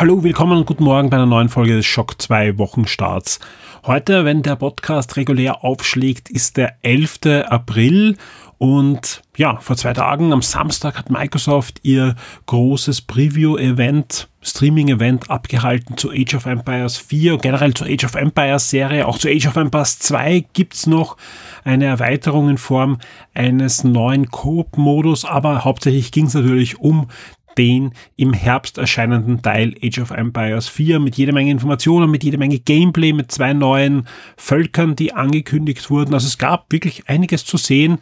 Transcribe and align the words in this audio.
Hallo, 0.00 0.22
willkommen 0.22 0.58
und 0.58 0.64
guten 0.64 0.84
Morgen 0.84 1.10
bei 1.10 1.16
einer 1.16 1.26
neuen 1.26 1.48
Folge 1.48 1.74
des 1.74 1.84
Schock 1.84 2.22
2 2.22 2.56
Wochenstarts. 2.56 3.40
Heute, 3.84 4.24
wenn 4.24 4.42
der 4.42 4.54
Podcast 4.54 5.16
regulär 5.16 5.64
aufschlägt, 5.64 6.30
ist 6.30 6.56
der 6.56 6.76
11. 6.82 7.18
April 7.48 8.16
und 8.58 9.22
ja, 9.36 9.56
vor 9.58 9.76
zwei 9.76 9.92
Tagen 9.94 10.32
am 10.32 10.42
Samstag 10.42 10.98
hat 10.98 11.10
Microsoft 11.10 11.80
ihr 11.82 12.14
großes 12.46 13.02
Preview-Event, 13.02 14.28
Streaming-Event 14.40 15.30
abgehalten 15.30 15.96
zu 15.96 16.10
Age 16.10 16.34
of 16.34 16.46
Empires 16.46 16.96
4 16.96 17.34
und 17.34 17.42
generell 17.42 17.74
zur 17.74 17.88
Age 17.88 18.04
of 18.04 18.14
Empires 18.14 18.70
Serie. 18.70 19.06
Auch 19.06 19.18
zu 19.18 19.28
Age 19.28 19.46
of 19.48 19.56
Empires 19.56 19.98
2 19.98 20.46
gibt's 20.52 20.86
noch 20.86 21.16
eine 21.64 21.86
Erweiterung 21.86 22.48
in 22.48 22.58
Form 22.58 22.98
eines 23.34 23.82
neuen 23.82 24.28
Coop-Modus, 24.28 25.24
aber 25.24 25.64
hauptsächlich 25.64 26.12
ging's 26.12 26.34
natürlich 26.34 26.78
um 26.78 27.08
den 27.58 27.92
im 28.16 28.32
Herbst 28.32 28.78
erscheinenden 28.78 29.42
Teil 29.42 29.74
Age 29.82 29.98
of 29.98 30.10
Empires 30.12 30.68
4 30.68 31.00
mit 31.00 31.16
jeder 31.16 31.32
Menge 31.32 31.50
Informationen, 31.50 32.10
mit 32.10 32.24
jeder 32.24 32.38
Menge 32.38 32.60
Gameplay, 32.60 33.12
mit 33.12 33.30
zwei 33.32 33.52
neuen 33.52 34.06
Völkern, 34.36 34.96
die 34.96 35.12
angekündigt 35.12 35.90
wurden. 35.90 36.14
Also 36.14 36.28
es 36.28 36.38
gab 36.38 36.72
wirklich 36.72 37.08
einiges 37.08 37.44
zu 37.44 37.56
sehen, 37.56 37.98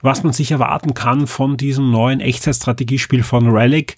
was 0.00 0.22
man 0.22 0.32
sich 0.32 0.52
erwarten 0.52 0.94
kann 0.94 1.26
von 1.26 1.56
diesem 1.56 1.90
neuen 1.90 2.20
Echtzeitstrategiespiel 2.20 3.22
von 3.22 3.48
Relic 3.48 3.96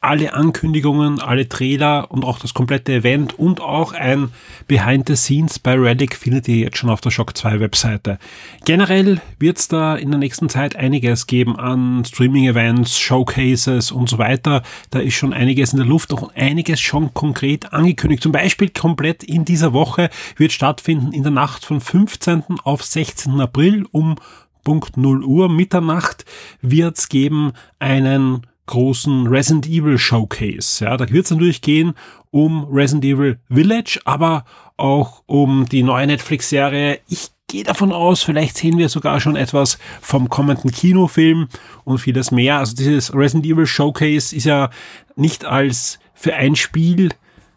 alle 0.00 0.32
Ankündigungen, 0.32 1.20
alle 1.20 1.46
Trailer 1.46 2.10
und 2.10 2.24
auch 2.24 2.38
das 2.38 2.54
komplette 2.54 2.94
Event 2.94 3.38
und 3.38 3.60
auch 3.60 3.92
ein 3.92 4.30
Behind 4.66 5.06
the 5.06 5.14
Scenes 5.14 5.58
bei 5.58 5.74
Relic 5.74 6.16
findet 6.16 6.48
ihr 6.48 6.56
jetzt 6.56 6.78
schon 6.78 6.88
auf 6.88 7.02
der 7.02 7.10
Shock 7.10 7.36
2 7.36 7.60
Webseite. 7.60 8.18
Generell 8.64 9.20
wird 9.38 9.58
es 9.58 9.68
da 9.68 9.96
in 9.96 10.10
der 10.10 10.18
nächsten 10.18 10.48
Zeit 10.48 10.74
einiges 10.74 11.26
geben 11.26 11.58
an 11.58 12.02
Streaming-Events, 12.06 12.98
Showcases 12.98 13.92
und 13.92 14.08
so 14.08 14.16
weiter. 14.16 14.62
Da 14.90 15.00
ist 15.00 15.14
schon 15.14 15.34
einiges 15.34 15.72
in 15.72 15.78
der 15.78 15.86
Luft, 15.86 16.14
auch 16.14 16.34
einiges 16.34 16.80
schon 16.80 17.12
konkret 17.12 17.74
angekündigt. 17.74 18.22
Zum 18.22 18.32
Beispiel 18.32 18.70
komplett 18.70 19.22
in 19.22 19.44
dieser 19.44 19.74
Woche 19.74 20.08
wird 20.36 20.52
stattfinden 20.52 21.12
in 21.12 21.24
der 21.24 21.32
Nacht 21.32 21.66
von 21.66 21.82
15. 21.82 22.44
auf 22.64 22.82
16. 22.82 23.38
April 23.38 23.86
um 23.92 24.16
Punkt 24.64 24.96
0 24.96 25.24
Uhr 25.24 25.48
Mitternacht 25.48 26.24
wird 26.62 26.98
es 26.98 27.08
geben 27.08 27.52
einen 27.78 28.46
großen 28.70 29.26
Resident 29.26 29.66
Evil 29.66 29.98
Showcase. 29.98 30.84
Ja, 30.84 30.96
da 30.96 31.08
wird 31.10 31.24
es 31.24 31.30
natürlich 31.30 31.60
gehen 31.60 31.94
um 32.30 32.64
Resident 32.70 33.04
Evil 33.04 33.38
Village, 33.48 34.00
aber 34.04 34.44
auch 34.76 35.22
um 35.26 35.68
die 35.68 35.82
neue 35.82 36.06
Netflix-Serie. 36.06 37.00
Ich 37.08 37.30
gehe 37.48 37.64
davon 37.64 37.92
aus, 37.92 38.22
vielleicht 38.22 38.56
sehen 38.56 38.78
wir 38.78 38.88
sogar 38.88 39.20
schon 39.20 39.34
etwas 39.34 39.78
vom 40.00 40.28
kommenden 40.28 40.70
Kinofilm 40.70 41.48
und 41.84 41.98
vieles 41.98 42.30
mehr. 42.30 42.58
Also 42.58 42.76
dieses 42.76 43.12
Resident 43.12 43.46
Evil 43.46 43.66
Showcase 43.66 44.34
ist 44.34 44.44
ja 44.44 44.70
nicht 45.16 45.44
als 45.44 45.98
für 46.14 46.34
ein 46.34 46.54
Spiel 46.54 47.10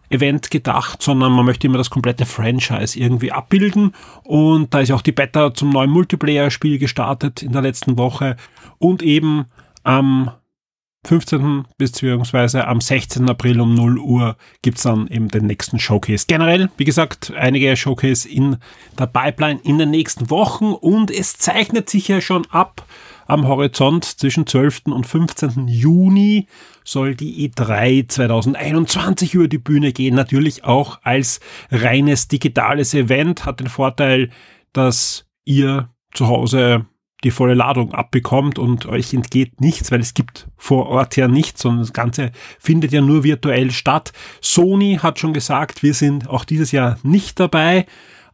Event 0.10 0.52
gedacht, 0.52 1.02
sondern 1.02 1.32
man 1.32 1.46
möchte 1.46 1.68
immer 1.68 1.78
das 1.78 1.90
komplette 1.90 2.26
Franchise 2.26 3.00
irgendwie 3.00 3.32
abbilden. 3.32 3.94
Und 4.24 4.74
da 4.74 4.80
ist 4.80 4.92
auch 4.92 5.02
die 5.02 5.12
Beta 5.12 5.54
zum 5.54 5.70
neuen 5.70 5.90
Multiplayer-Spiel 5.90 6.78
gestartet 6.78 7.42
in 7.42 7.52
der 7.52 7.62
letzten 7.62 7.98
Woche. 7.98 8.36
Und 8.78 9.02
eben 9.02 9.46
am 9.84 10.32
15. 11.06 11.66
beziehungsweise 11.78 12.68
am 12.68 12.80
16. 12.80 13.30
April 13.30 13.60
um 13.60 13.76
0 13.76 13.98
Uhr 14.00 14.38
gibt's 14.62 14.84
dann 14.84 15.08
eben 15.08 15.28
den 15.28 15.48
nächsten 15.48 15.80
Showcase. 15.80 16.26
Generell, 16.28 16.70
wie 16.78 16.86
gesagt, 16.86 17.34
einige 17.36 17.76
Showcase 17.76 18.28
in 18.28 18.58
der 18.98 19.08
Pipeline 19.08 19.60
in 19.64 19.78
den 19.78 19.92
nächsten 19.92 20.30
Wochen 20.30 20.74
und 20.74 21.12
es 21.12 21.38
zeichnet 21.38 21.90
sich 21.90 22.08
ja 22.08 22.22
schon 22.22 22.46
ab 22.50 22.86
am 23.26 23.48
Horizont 23.48 24.06
zwischen 24.06 24.48
12. 24.48 24.84
und 24.88 25.06
15. 25.08 25.68
Juni 25.68 26.48
soll 26.84 27.16
die 27.16 27.50
E3 27.50 28.08
2021 28.08 29.34
über 29.34 29.48
die 29.48 29.58
Bühne 29.58 29.94
gehen. 29.94 30.16
Natürlich 30.16 30.64
auch 30.64 31.00
als 31.04 31.40
reines 31.72 32.28
digitales 32.28 32.94
Event 32.94 33.46
hat 33.46 33.60
den 33.60 33.68
Vorteil, 33.68 34.30
dass 34.74 35.26
ihr 35.46 35.90
zu 36.14 36.28
Hause 36.28 36.86
die 37.24 37.32
volle 37.32 37.54
Ladung 37.54 37.94
abbekommt 37.94 38.60
und 38.60 38.86
euch 38.86 39.14
entgeht 39.14 39.62
nichts, 39.62 39.92
weil 39.92 40.02
es 40.02 40.14
gibt 40.14 40.48
vor 40.58 40.88
Ort 40.88 41.16
ja 41.16 41.28
nichts, 41.28 41.62
sondern 41.62 41.82
das 41.82 41.94
Ganze 41.94 42.32
findet 42.60 42.92
ja 42.92 43.02
nur 43.02 43.24
virtuell 43.24 43.72
statt. 43.72 44.14
Sony 44.42 45.00
hat 45.02 45.20
schon 45.20 45.34
gesagt, 45.34 45.84
wir 45.84 45.94
sind 45.94 46.30
auch 46.30 46.46
dieses 46.46 46.72
Jahr 46.72 46.98
nicht 47.04 47.40
dabei. 47.40 47.86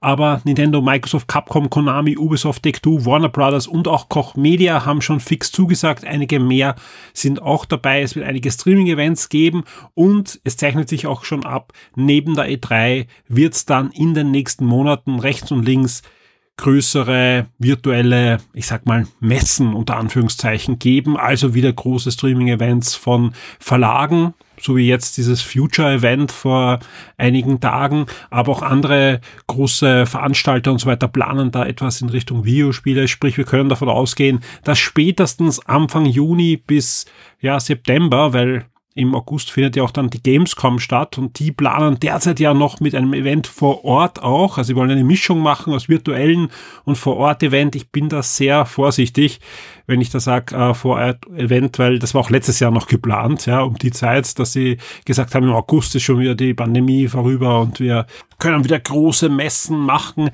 Aber 0.02 0.42
Nintendo, 0.46 0.82
Microsoft, 0.82 1.28
Capcom, 1.28 1.70
Konami, 1.70 2.18
Ubisoft, 2.18 2.64
Take-Two, 2.64 3.06
Warner 3.06 3.28
Brothers 3.28 3.68
und 3.68 3.88
auch 3.88 4.08
Koch 4.08 4.36
Media 4.36 4.86
haben 4.86 5.02
schon 5.02 5.20
fix 5.20 5.52
zugesagt. 5.52 6.06
Einige 6.06 6.40
mehr 6.40 6.76
sind 7.14 7.42
auch 7.42 7.66
dabei. 7.66 8.02
Es 8.02 8.16
wird 8.16 8.26
einige 8.26 8.50
Streaming-Events 8.50 9.28
geben 9.28 9.64
und 9.96 10.40
es 10.46 10.56
zeichnet 10.56 10.88
sich 10.88 11.06
auch 11.06 11.26
schon 11.26 11.46
ab, 11.46 11.74
neben 11.96 12.36
der 12.36 12.50
E3 12.50 13.08
wird 13.28 13.56
es 13.56 13.66
dann 13.66 13.92
in 13.92 14.14
den 14.14 14.32
nächsten 14.32 14.66
Monaten 14.66 15.20
rechts 15.20 15.52
und 15.52 15.66
links 15.66 16.02
größere 16.59 17.47
virtuelle, 17.58 18.40
ich 18.53 18.68
sag 18.68 18.86
mal, 18.86 19.08
Messen 19.22 19.74
unter 19.74 19.96
Anführungszeichen 19.96 20.78
geben, 20.78 21.16
also 21.16 21.53
wieder 21.53 21.72
große 21.72 22.12
Streaming-Events 22.12 22.96
von 22.96 23.34
Verlagen, 23.59 24.34
so 24.59 24.75
wie 24.75 24.86
jetzt 24.86 25.16
dieses 25.16 25.42
Future-Event 25.42 26.34
vor 26.34 26.80
einigen 27.18 27.62
Tagen, 27.62 28.08
aber 28.30 28.52
auch 28.52 28.62
andere 28.62 29.22
große 29.48 30.06
Veranstalter 30.06 30.74
und 30.74 30.80
so 30.80 30.88
weiter 30.88 31.08
planen 31.08 31.52
da 31.52 31.66
etwas 31.66 32.02
in 32.02 32.09
Richtung 32.09 32.44
Videospiele. 32.44 33.08
Sprich, 33.08 33.38
wir 33.38 33.46
können 33.46 33.69
davon 33.69 33.88
ausgehen, 33.88 34.42
dass 34.66 34.80
spätestens 34.80 35.66
Anfang 35.66 36.06
Juni 36.06 36.58
bis 36.58 37.06
ja, 37.40 37.58
September, 37.62 38.34
weil 38.34 38.66
im 38.96 39.14
August 39.14 39.52
findet 39.52 39.76
ja 39.76 39.84
auch 39.84 39.92
dann 39.92 40.10
die 40.10 40.22
Gamescom 40.22 40.80
statt 40.80 41.18
und 41.18 41.38
die 41.40 41.52
planen 41.52 42.00
derzeit 42.00 42.40
ja 42.40 42.54
noch 42.54 42.80
mit 42.80 42.96
einem 42.96 43.14
Event 43.14 43.46
vor 43.46 43.86
Ort 43.86 44.22
auch. 44.22 44.58
Also 44.58 44.70
sie 44.70 44.76
wollen 44.76 44.90
eine 44.90 45.04
Mischung 45.04 45.40
machen 45.40 45.74
aus 45.74 45.90
virtuellen 45.90 46.50
und 46.86 46.98
vor 46.98 47.18
Ort 47.18 47.44
Event. 47.44 47.76
Ich 47.76 47.92
bin 47.92 48.10
da 48.10 48.24
sehr 48.24 48.66
vorsichtig, 48.66 49.40
wenn 49.86 50.02
ich 50.02 50.10
da 50.10 50.20
sage 50.20 50.56
äh, 50.56 50.74
vor 50.74 50.98
Ort 50.98 51.26
Event, 51.28 51.78
weil 51.78 52.00
das 52.00 52.16
war 52.16 52.22
auch 52.22 52.32
letztes 52.32 52.60
Jahr 52.60 52.72
noch 52.72 52.88
geplant, 52.88 53.46
ja, 53.46 53.62
um 53.62 53.76
die 53.76 53.92
Zeit, 53.92 54.38
dass 54.40 54.54
sie 54.54 54.78
gesagt 55.06 55.36
haben, 55.36 55.48
im 55.48 55.54
August 55.54 55.96
ist 55.96 56.04
schon 56.04 56.20
wieder 56.20 56.34
die 56.34 56.56
Pandemie 56.56 57.08
vorüber 57.08 57.62
und 57.62 57.80
wir 57.80 58.08
können 58.40 58.64
wieder 58.64 58.80
große 58.80 59.30
Messen 59.30 59.78
machen 59.78 60.32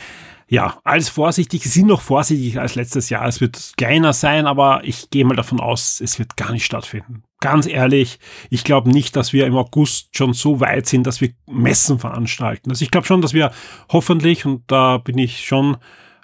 ja, 0.47 0.77
alles 0.83 1.09
vorsichtig. 1.09 1.63
Sie 1.63 1.69
sind 1.69 1.87
noch 1.87 2.01
vorsichtiger 2.01 2.61
als 2.61 2.75
letztes 2.75 3.09
Jahr. 3.09 3.27
Es 3.27 3.41
wird 3.41 3.73
kleiner 3.77 4.13
sein, 4.13 4.45
aber 4.45 4.81
ich 4.83 5.09
gehe 5.09 5.25
mal 5.25 5.35
davon 5.35 5.59
aus, 5.59 6.01
es 6.01 6.19
wird 6.19 6.37
gar 6.37 6.51
nicht 6.51 6.65
stattfinden. 6.65 7.23
Ganz 7.39 7.65
ehrlich, 7.65 8.19
ich 8.49 8.63
glaube 8.63 8.89
nicht, 8.89 9.15
dass 9.15 9.33
wir 9.33 9.47
im 9.47 9.55
August 9.55 10.15
schon 10.15 10.33
so 10.33 10.59
weit 10.59 10.87
sind, 10.87 11.07
dass 11.07 11.19
wir 11.19 11.31
Messen 11.47 11.99
veranstalten. 11.99 12.69
Also 12.69 12.83
ich 12.83 12.91
glaube 12.91 13.07
schon, 13.07 13.21
dass 13.21 13.33
wir 13.33 13.51
hoffentlich, 13.91 14.45
und 14.45 14.63
da 14.67 14.97
bin 14.97 15.17
ich 15.17 15.45
schon 15.45 15.77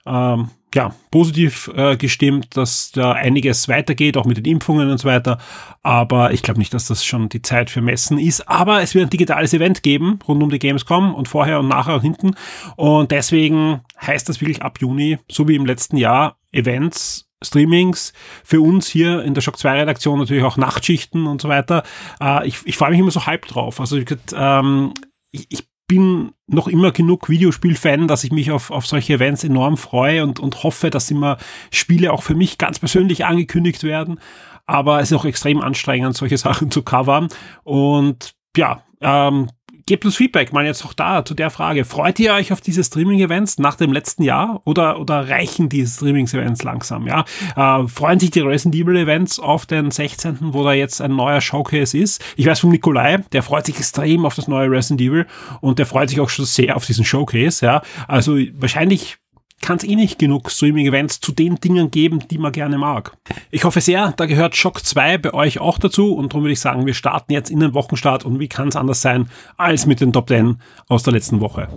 ähm, 0.06 0.50
ja, 0.74 0.96
positiv 1.10 1.70
äh, 1.76 1.98
gestimmt, 1.98 2.56
dass 2.56 2.92
da 2.92 3.12
einiges 3.12 3.68
weitergeht, 3.68 4.16
auch 4.16 4.26
mit 4.26 4.38
den 4.38 4.46
Impfungen 4.46 4.90
und 4.90 4.98
so 5.00 5.08
weiter. 5.08 5.38
Aber 5.84 6.32
ich 6.32 6.44
glaube 6.44 6.60
nicht, 6.60 6.74
dass 6.74 6.88
das 6.88 7.04
schon 7.04 7.28
die 7.28 7.42
Zeit 7.42 7.70
für 7.70 7.82
Messen 7.82 8.18
ist. 8.18 8.48
Aber 8.48 8.82
es 8.82 8.96
wird 8.96 9.08
ein 9.08 9.10
digitales 9.10 9.54
Event 9.54 9.84
geben 9.84 10.20
rund 10.28 10.42
um 10.42 10.50
die 10.50 10.60
Gamescom 10.60 11.14
und 11.14 11.28
vorher 11.28 11.60
und 11.60 11.68
nachher 11.68 11.96
und 11.96 12.02
hinten. 12.02 12.36
Und 12.78 13.12
deswegen 13.12 13.82
heißt 14.02 14.28
das 14.28 14.42
wirklich 14.42 14.62
ab 14.62 14.80
Juni, 14.80 15.18
so 15.30 15.48
wie 15.48 15.56
im 15.56 15.66
letzten 15.66 15.98
Jahr, 15.98 16.38
Events 16.52 17.28
Streamings, 17.44 18.14
für 18.44 18.62
uns 18.62 18.88
hier 18.88 19.24
in 19.24 19.34
der 19.34 19.42
Shock 19.42 19.58
2 19.58 19.80
Redaktion 19.80 20.20
natürlich 20.20 20.44
auch 20.44 20.58
Nachtschichten 20.58 21.26
und 21.26 21.42
so 21.42 21.50
weiter. 21.50 21.84
Äh, 22.22 22.48
ich 22.48 22.60
ich 22.66 22.78
freue 22.78 22.92
mich 22.92 23.00
immer 23.00 23.12
so 23.12 23.26
halb 23.26 23.48
drauf. 23.48 23.80
Also 23.80 23.98
ich, 23.98 24.16
ähm, 24.36 24.94
ich, 25.32 25.48
ich 25.50 25.68
bin 25.88 26.32
noch 26.48 26.68
immer 26.68 26.92
genug 26.92 27.30
Videospiel-Fan, 27.30 28.08
dass 28.08 28.24
ich 28.24 28.32
mich 28.32 28.52
auf, 28.52 28.72
auf 28.72 28.86
solche 28.86 29.14
Events 29.14 29.44
enorm 29.44 29.76
freue 29.76 30.24
und, 30.24 30.40
und 30.40 30.64
hoffe, 30.64 30.90
dass 30.90 31.12
immer 31.12 31.38
Spiele 31.72 32.14
auch 32.14 32.24
für 32.24 32.36
mich 32.36 32.58
ganz 32.58 32.80
persönlich 32.80 33.26
angekündigt 33.26 33.84
werden. 33.84 34.20
Aber 34.66 35.02
es 35.02 35.12
ist 35.12 35.18
auch 35.18 35.26
extrem 35.26 35.60
anstrengend, 35.60 36.16
solche 36.16 36.38
Sachen 36.38 36.72
zu 36.72 36.84
covern. 36.84 37.28
Und 37.64 38.36
ja, 38.56 38.84
ähm, 39.02 39.50
gebt 39.86 40.06
uns 40.06 40.16
Feedback, 40.16 40.54
mal 40.54 40.66
jetzt 40.66 40.86
auch 40.86 40.94
da 40.94 41.24
zu 41.26 41.34
der 41.34 41.50
Frage. 41.50 41.86
Freut 41.86 42.20
ihr 42.20 42.34
euch 42.34 42.52
auf 42.52 42.62
diese 42.62 42.84
Streaming-Events 42.84 43.58
nach 43.60 43.76
dem 43.76 43.92
letzten 43.92 44.24
Jahr 44.24 44.62
oder, 44.66 45.00
oder 45.00 45.30
reichen 45.30 45.70
diese 45.70 45.96
Streaming-Events 45.96 46.64
langsam? 46.64 47.08
Ja, 47.08 47.26
äh, 47.56 47.88
freuen 47.88 48.20
sich 48.20 48.32
die 48.32 48.42
Resident 48.42 48.76
Evil-Events 48.76 49.40
auf 49.40 49.66
den 49.66 49.92
16., 49.92 50.38
wo 50.54 50.64
da 50.64 50.74
jetzt 50.74 51.02
ein 51.02 51.16
neuer 51.16 51.42
Showcase 51.42 51.98
ist? 51.98 52.24
Ich 52.36 52.46
weiß 52.46 52.60
von 52.60 52.70
Nikolai, 52.70 53.20
der 53.32 53.44
freut 53.44 53.66
sich 53.66 53.78
extrem 53.78 54.26
auf 54.26 54.36
das 54.36 54.48
neue 54.48 54.70
Resident 54.70 55.02
Evil 55.02 55.28
und 55.62 55.80
der 55.80 55.86
freut 55.86 56.10
sich 56.10 56.20
auch 56.20 56.30
schon 56.30 56.46
sehr 56.46 56.76
auf 56.76 56.86
diesen 56.86 57.06
Showcase. 57.06 57.66
Ja, 57.66 57.82
also 58.08 58.38
wahrscheinlich 58.54 59.18
kann 59.62 59.78
es 59.78 59.84
eh 59.84 59.96
nicht 59.96 60.20
genug 60.20 60.52
Streaming-Events 60.52 61.22
zu 61.22 61.32
den 61.32 61.56
Dingen 61.56 61.92
geben, 61.92 62.20
die 62.30 62.38
man 62.38 62.52
gerne 62.52 62.78
mag. 62.78 63.14
Ich 63.50 63.64
hoffe 63.64 63.82
sehr, 63.82 64.14
da 64.18 64.26
gehört 64.26 64.56
Shock 64.56 64.84
2 64.84 65.18
bei 65.20 65.34
euch 65.34 65.60
auch 65.60 65.78
dazu 65.78 66.14
und 66.14 66.34
darum 66.34 66.44
würde 66.44 66.54
ich 66.54 66.60
sagen, 66.60 66.86
wir 66.86 66.94
starten 66.94 67.32
jetzt 67.34 67.50
in 67.50 67.60
den 67.60 67.74
Wochenstart 67.74 68.26
und 68.26 68.40
wie 68.40 68.48
kann 68.48 68.68
es 68.68 68.76
anders 68.76 69.02
sein 69.02 69.30
als 69.58 69.86
mit 69.86 70.02
den 70.02 70.14
Top 70.14 70.28
10 70.28 70.58
aus 70.88 71.04
der 71.04 71.14
letzten 71.14 71.40
Woche. 71.40 71.68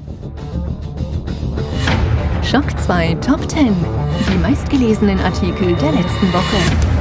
Shock 2.42 2.78
2 2.78 3.14
Top 3.16 3.48
10. 3.48 3.74
Die 4.32 4.38
meistgelesenen 4.38 5.18
Artikel 5.20 5.74
der 5.76 5.92
letzten 5.92 6.32
Woche. 6.32 6.93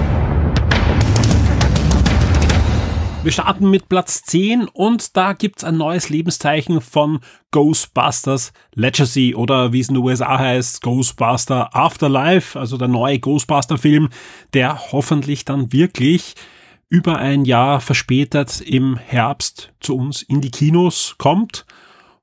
Wir 3.24 3.32
starten 3.32 3.70
mit 3.70 3.88
Platz 3.88 4.24
10 4.24 4.68
und 4.68 5.16
da 5.16 5.32
gibt's 5.32 5.64
ein 5.64 5.78
neues 5.78 6.10
Lebenszeichen 6.10 6.82
von 6.82 7.22
Ghostbusters 7.52 8.52
Legacy 8.76 9.34
oder 9.34 9.72
wie 9.72 9.80
es 9.80 9.88
in 9.88 9.96
den 9.96 10.04
USA 10.04 10.38
heißt, 10.38 10.82
Ghostbuster 10.82 11.74
Afterlife, 11.74 12.60
also 12.60 12.76
der 12.76 12.90
neue 12.90 13.20
Ghostbuster-Film, 13.20 14.10
der 14.54 14.92
hoffentlich 14.92 15.46
dann 15.46 15.72
wirklich 15.72 16.36
über 16.90 17.18
ein 17.18 17.46
Jahr 17.46 17.80
verspätet 17.80 18.60
im 18.60 18.98
Herbst 18.98 19.72
zu 19.80 19.96
uns 19.96 20.22
in 20.22 20.42
die 20.42 20.52
Kinos 20.52 21.16
kommt. 21.18 21.66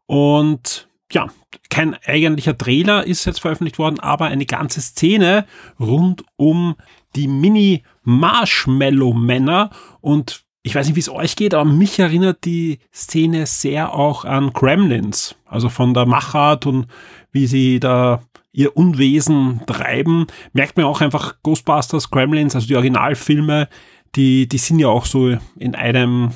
Und 0.05 0.87
ja, 1.11 1.29
kein 1.71 1.97
eigentlicher 2.05 2.59
Trailer 2.59 3.07
ist 3.07 3.25
jetzt 3.25 3.41
veröffentlicht 3.41 3.79
worden, 3.79 4.01
aber 4.01 4.27
eine 4.27 4.45
ganze 4.45 4.83
Szene 4.83 5.47
rund 5.79 6.25
um 6.37 6.77
die 7.17 7.27
Mini 7.27 7.85
Marshmallow 8.03 9.15
Männer 9.15 9.71
und 10.03 10.45
ich 10.63 10.75
weiß 10.75 10.87
nicht, 10.87 10.97
wie 10.97 11.01
es 11.01 11.09
euch 11.09 11.37
geht, 11.37 11.55
aber 11.55 11.65
mich 11.65 11.99
erinnert 11.99 12.45
die 12.45 12.81
Szene 12.93 13.47
sehr 13.47 13.95
auch 13.95 14.25
an 14.25 14.53
Gremlins. 14.53 15.37
Also 15.47 15.69
von 15.69 15.95
der 15.95 16.07
Machart 16.07 16.67
und 16.67 16.87
wie 17.33 17.47
sie 17.47 17.81
da 17.81 18.21
ihr 18.53 18.77
Unwesen 18.77 19.63
treiben. 19.67 20.27
Merkt 20.53 20.77
man 20.77 20.87
auch 20.87 21.01
einfach 21.01 21.37
Ghostbusters, 21.43 22.11
Gremlins, 22.11 22.55
also 22.55 22.67
die 22.67 22.77
Originalfilme, 22.77 23.69
die, 24.17 24.49
die 24.49 24.59
sind 24.59 24.81
ja 24.81 24.89
auch 24.89 25.07
so 25.07 25.39
in 25.57 25.75
einem, 25.75 26.33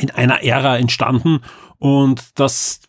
in 0.00 0.10
einer 0.10 0.42
Ära 0.42 0.78
entstanden. 0.78 1.40
Und 1.78 2.38
das 2.38 2.80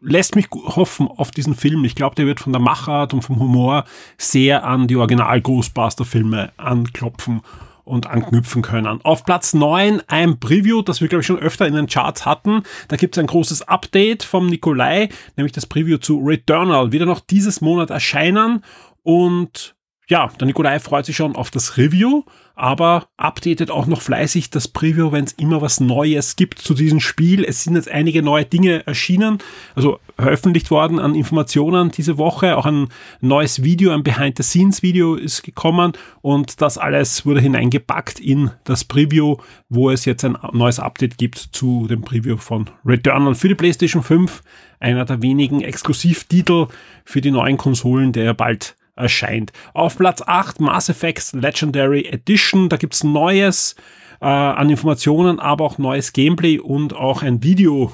lässt 0.00 0.36
mich 0.36 0.48
hoffen 0.52 1.08
auf 1.08 1.32
diesen 1.32 1.54
Film. 1.54 1.84
Ich 1.84 1.96
glaube, 1.96 2.14
der 2.14 2.26
wird 2.26 2.40
von 2.40 2.52
der 2.52 2.62
Machart 2.62 3.12
und 3.12 3.22
vom 3.22 3.38
Humor 3.40 3.84
sehr 4.16 4.64
an 4.64 4.86
die 4.86 4.96
Original 4.96 5.40
Ghostbuster 5.42 6.04
Filme 6.04 6.52
anklopfen 6.56 7.42
und 7.88 8.06
anknüpfen 8.06 8.62
können. 8.62 9.00
Auf 9.02 9.24
Platz 9.24 9.54
9 9.54 10.02
ein 10.06 10.38
Preview, 10.38 10.82
das 10.82 11.00
wir, 11.00 11.08
glaube 11.08 11.20
ich, 11.20 11.26
schon 11.26 11.38
öfter 11.38 11.66
in 11.66 11.74
den 11.74 11.86
Charts 11.86 12.26
hatten. 12.26 12.62
Da 12.88 12.96
gibt 12.96 13.16
es 13.16 13.20
ein 13.20 13.26
großes 13.26 13.62
Update 13.62 14.22
vom 14.22 14.46
Nikolai, 14.46 15.08
nämlich 15.36 15.52
das 15.52 15.66
Preview 15.66 15.98
zu 15.98 16.18
Returnal. 16.18 16.92
Wieder 16.92 17.06
noch 17.06 17.20
dieses 17.20 17.60
Monat 17.60 17.90
erscheinen 17.90 18.64
und 19.02 19.74
ja, 20.08 20.28
der 20.40 20.46
Nikolai 20.46 20.80
freut 20.80 21.04
sich 21.04 21.16
schon 21.16 21.36
auf 21.36 21.50
das 21.50 21.76
Review, 21.76 22.22
aber 22.54 23.08
updatet 23.18 23.70
auch 23.70 23.86
noch 23.86 24.00
fleißig 24.00 24.48
das 24.48 24.66
Preview, 24.66 25.12
wenn 25.12 25.24
es 25.24 25.32
immer 25.32 25.60
was 25.60 25.80
Neues 25.80 26.34
gibt 26.34 26.58
zu 26.58 26.72
diesem 26.72 26.98
Spiel. 26.98 27.44
Es 27.44 27.62
sind 27.62 27.76
jetzt 27.76 27.90
einige 27.90 28.22
neue 28.22 28.46
Dinge 28.46 28.86
erschienen, 28.86 29.38
also 29.74 30.00
veröffentlicht 30.16 30.70
worden 30.70 30.98
an 30.98 31.14
Informationen 31.14 31.90
diese 31.90 32.16
Woche. 32.16 32.56
Auch 32.56 32.64
ein 32.64 32.88
neues 33.20 33.62
Video, 33.62 33.92
ein 33.92 34.02
Behind-the-Scenes-Video 34.02 35.14
ist 35.14 35.42
gekommen 35.42 35.92
und 36.22 36.62
das 36.62 36.78
alles 36.78 37.26
wurde 37.26 37.42
hineingepackt 37.42 38.18
in 38.18 38.50
das 38.64 38.84
Preview, 38.84 39.36
wo 39.68 39.90
es 39.90 40.06
jetzt 40.06 40.24
ein 40.24 40.38
neues 40.52 40.80
Update 40.80 41.18
gibt 41.18 41.36
zu 41.36 41.86
dem 41.86 42.00
Preview 42.00 42.38
von 42.38 42.70
Returnal 42.84 43.34
für 43.34 43.48
die 43.48 43.54
PlayStation 43.54 44.02
5. 44.02 44.42
Einer 44.80 45.04
der 45.04 45.20
wenigen 45.20 45.60
Exklusivtitel 45.60 46.68
für 47.04 47.20
die 47.20 47.30
neuen 47.30 47.58
Konsolen, 47.58 48.12
der 48.12 48.24
ja 48.24 48.32
bald 48.32 48.74
erscheint. 48.98 49.52
Auf 49.74 49.96
Platz 49.96 50.22
8 50.26 50.60
Mass 50.60 50.88
Effect 50.88 51.32
Legendary 51.32 52.02
Edition. 52.02 52.68
Da 52.68 52.76
gibt's 52.76 53.04
Neues 53.04 53.76
äh, 54.20 54.26
an 54.26 54.68
Informationen, 54.68 55.40
aber 55.40 55.64
auch 55.64 55.78
neues 55.78 56.12
Gameplay 56.12 56.58
und 56.58 56.94
auch 56.94 57.22
ein 57.22 57.42
Video, 57.42 57.92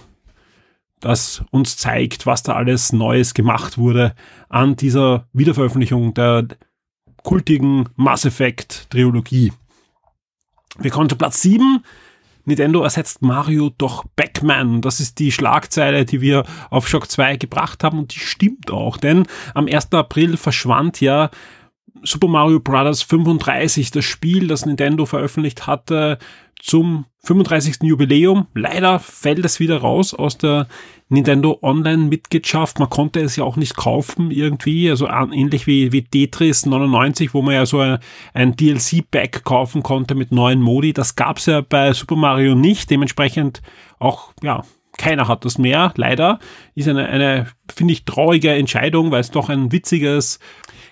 das 1.00 1.44
uns 1.50 1.76
zeigt, 1.76 2.26
was 2.26 2.42
da 2.42 2.54
alles 2.54 2.92
Neues 2.92 3.34
gemacht 3.34 3.78
wurde 3.78 4.14
an 4.48 4.76
dieser 4.76 5.28
Wiederveröffentlichung 5.32 6.14
der 6.14 6.48
kultigen 7.22 7.88
Mass 7.96 8.24
Effect 8.24 8.90
Trilogie. 8.90 9.52
Wir 10.78 10.90
kommen 10.90 11.08
zu 11.08 11.16
Platz 11.16 11.42
7. 11.42 11.84
Nintendo 12.44 12.82
ersetzt 12.82 13.22
Mario 13.22 13.70
durch 13.70 14.02
Backman. 14.16 14.80
Das 14.80 15.00
ist 15.00 15.18
die 15.18 15.32
Schlagzeile, 15.32 16.04
die 16.04 16.20
wir 16.20 16.44
auf 16.70 16.88
Shock 16.88 17.10
2 17.10 17.36
gebracht 17.36 17.84
haben 17.84 17.98
und 17.98 18.14
die 18.14 18.18
stimmt 18.18 18.70
auch, 18.70 18.96
denn 18.96 19.26
am 19.54 19.66
1. 19.66 19.92
April 19.92 20.36
verschwand 20.36 21.00
ja 21.00 21.30
Super 22.02 22.28
Mario 22.28 22.60
Bros. 22.60 23.02
35, 23.02 23.90
das 23.90 24.04
Spiel, 24.04 24.46
das 24.46 24.66
Nintendo 24.66 25.06
veröffentlicht 25.06 25.66
hatte 25.66 26.18
zum 26.64 27.04
35. 27.24 27.82
Jubiläum. 27.82 28.46
Leider 28.54 28.98
fällt 28.98 29.44
es 29.44 29.60
wieder 29.60 29.78
raus 29.78 30.14
aus 30.14 30.38
der 30.38 30.66
Nintendo 31.10 31.58
Online-Mitgliedschaft. 31.60 32.78
Man 32.78 32.88
konnte 32.88 33.20
es 33.20 33.36
ja 33.36 33.44
auch 33.44 33.56
nicht 33.56 33.76
kaufen 33.76 34.30
irgendwie, 34.30 34.88
also 34.88 35.06
ähnlich 35.06 35.66
wie, 35.66 35.92
wie 35.92 36.04
Tetris 36.04 36.64
99, 36.64 37.34
wo 37.34 37.42
man 37.42 37.54
ja 37.54 37.66
so 37.66 37.80
ein, 37.80 37.98
ein 38.32 38.56
DLC-Pack 38.56 39.44
kaufen 39.44 39.82
konnte 39.82 40.14
mit 40.14 40.32
neuen 40.32 40.62
Modi. 40.62 40.94
Das 40.94 41.16
gab's 41.16 41.44
ja 41.44 41.60
bei 41.60 41.92
Super 41.92 42.16
Mario 42.16 42.54
nicht. 42.54 42.88
Dementsprechend 42.90 43.60
auch, 43.98 44.32
ja, 44.42 44.62
keiner 44.96 45.28
hat 45.28 45.44
das 45.44 45.58
mehr, 45.58 45.92
leider. 45.96 46.38
Ist 46.74 46.88
eine, 46.88 47.06
eine 47.06 47.46
finde 47.74 47.92
ich, 47.92 48.06
traurige 48.06 48.52
Entscheidung, 48.52 49.10
weil 49.10 49.20
es 49.20 49.30
doch 49.30 49.50
ein 49.50 49.70
witziges 49.70 50.38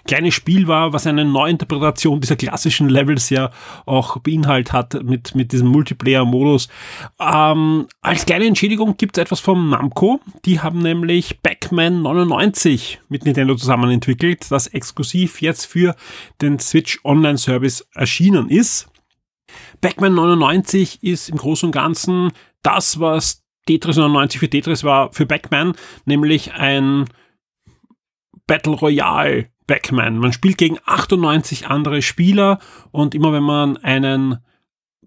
kleines 0.07 0.35
Spiel 0.35 0.67
war, 0.69 0.93
was 0.93 1.07
eine 1.07 1.25
Neuinterpretation 1.25 2.21
dieser 2.21 2.37
klassischen 2.37 2.89
Levels 2.89 3.31
ja 3.31 3.51
auch 3.87 4.19
beinhaltet 4.19 4.73
hat 4.73 5.03
mit, 5.03 5.35
mit 5.35 5.53
diesem 5.53 5.69
Multiplayer-Modus. 5.69 6.69
Ähm, 7.21 7.87
als 8.01 8.27
kleine 8.27 8.47
Entschädigung 8.47 8.97
gibt 8.97 9.17
es 9.17 9.23
etwas 9.23 9.41
vom 9.41 9.71
Namco. 9.71 10.21
Die 10.45 10.61
haben 10.61 10.81
nämlich 10.81 11.41
Backman 11.41 12.03
99 12.03 13.01
mit 13.09 13.25
Nintendo 13.25 13.55
zusammen 13.55 13.91
entwickelt, 13.91 14.51
das 14.51 14.67
exklusiv 14.67 15.41
jetzt 15.41 15.67
für 15.67 15.95
den 16.41 16.59
Switch 16.59 17.01
Online 17.05 17.39
Service 17.39 17.87
erschienen 17.95 18.49
ist. 18.49 18.89
Backman 19.81 20.15
99 20.15 21.03
ist 21.03 21.29
im 21.29 21.37
Großen 21.37 21.67
und 21.67 21.73
Ganzen 21.73 22.33
das, 22.63 23.01
was 23.01 23.43
Tetris 23.67 23.97
99 23.97 24.41
für 24.41 24.51
Tetris 24.51 24.85
war 24.85 25.13
für 25.13 25.27
Backman, 25.27 25.75
nämlich 26.05 26.53
ein 26.53 27.05
Battle 28.47 28.75
Royale 28.75 29.49
Backman. 29.73 30.19
Man 30.19 30.35
spielt 30.35 30.59
gegen 30.59 30.77
98 30.85 31.67
andere 31.67 32.03
Spieler 32.03 32.59
und 32.91 33.15
immer 33.15 33.33
wenn 33.33 33.43
man 33.43 33.79
einen 33.79 34.37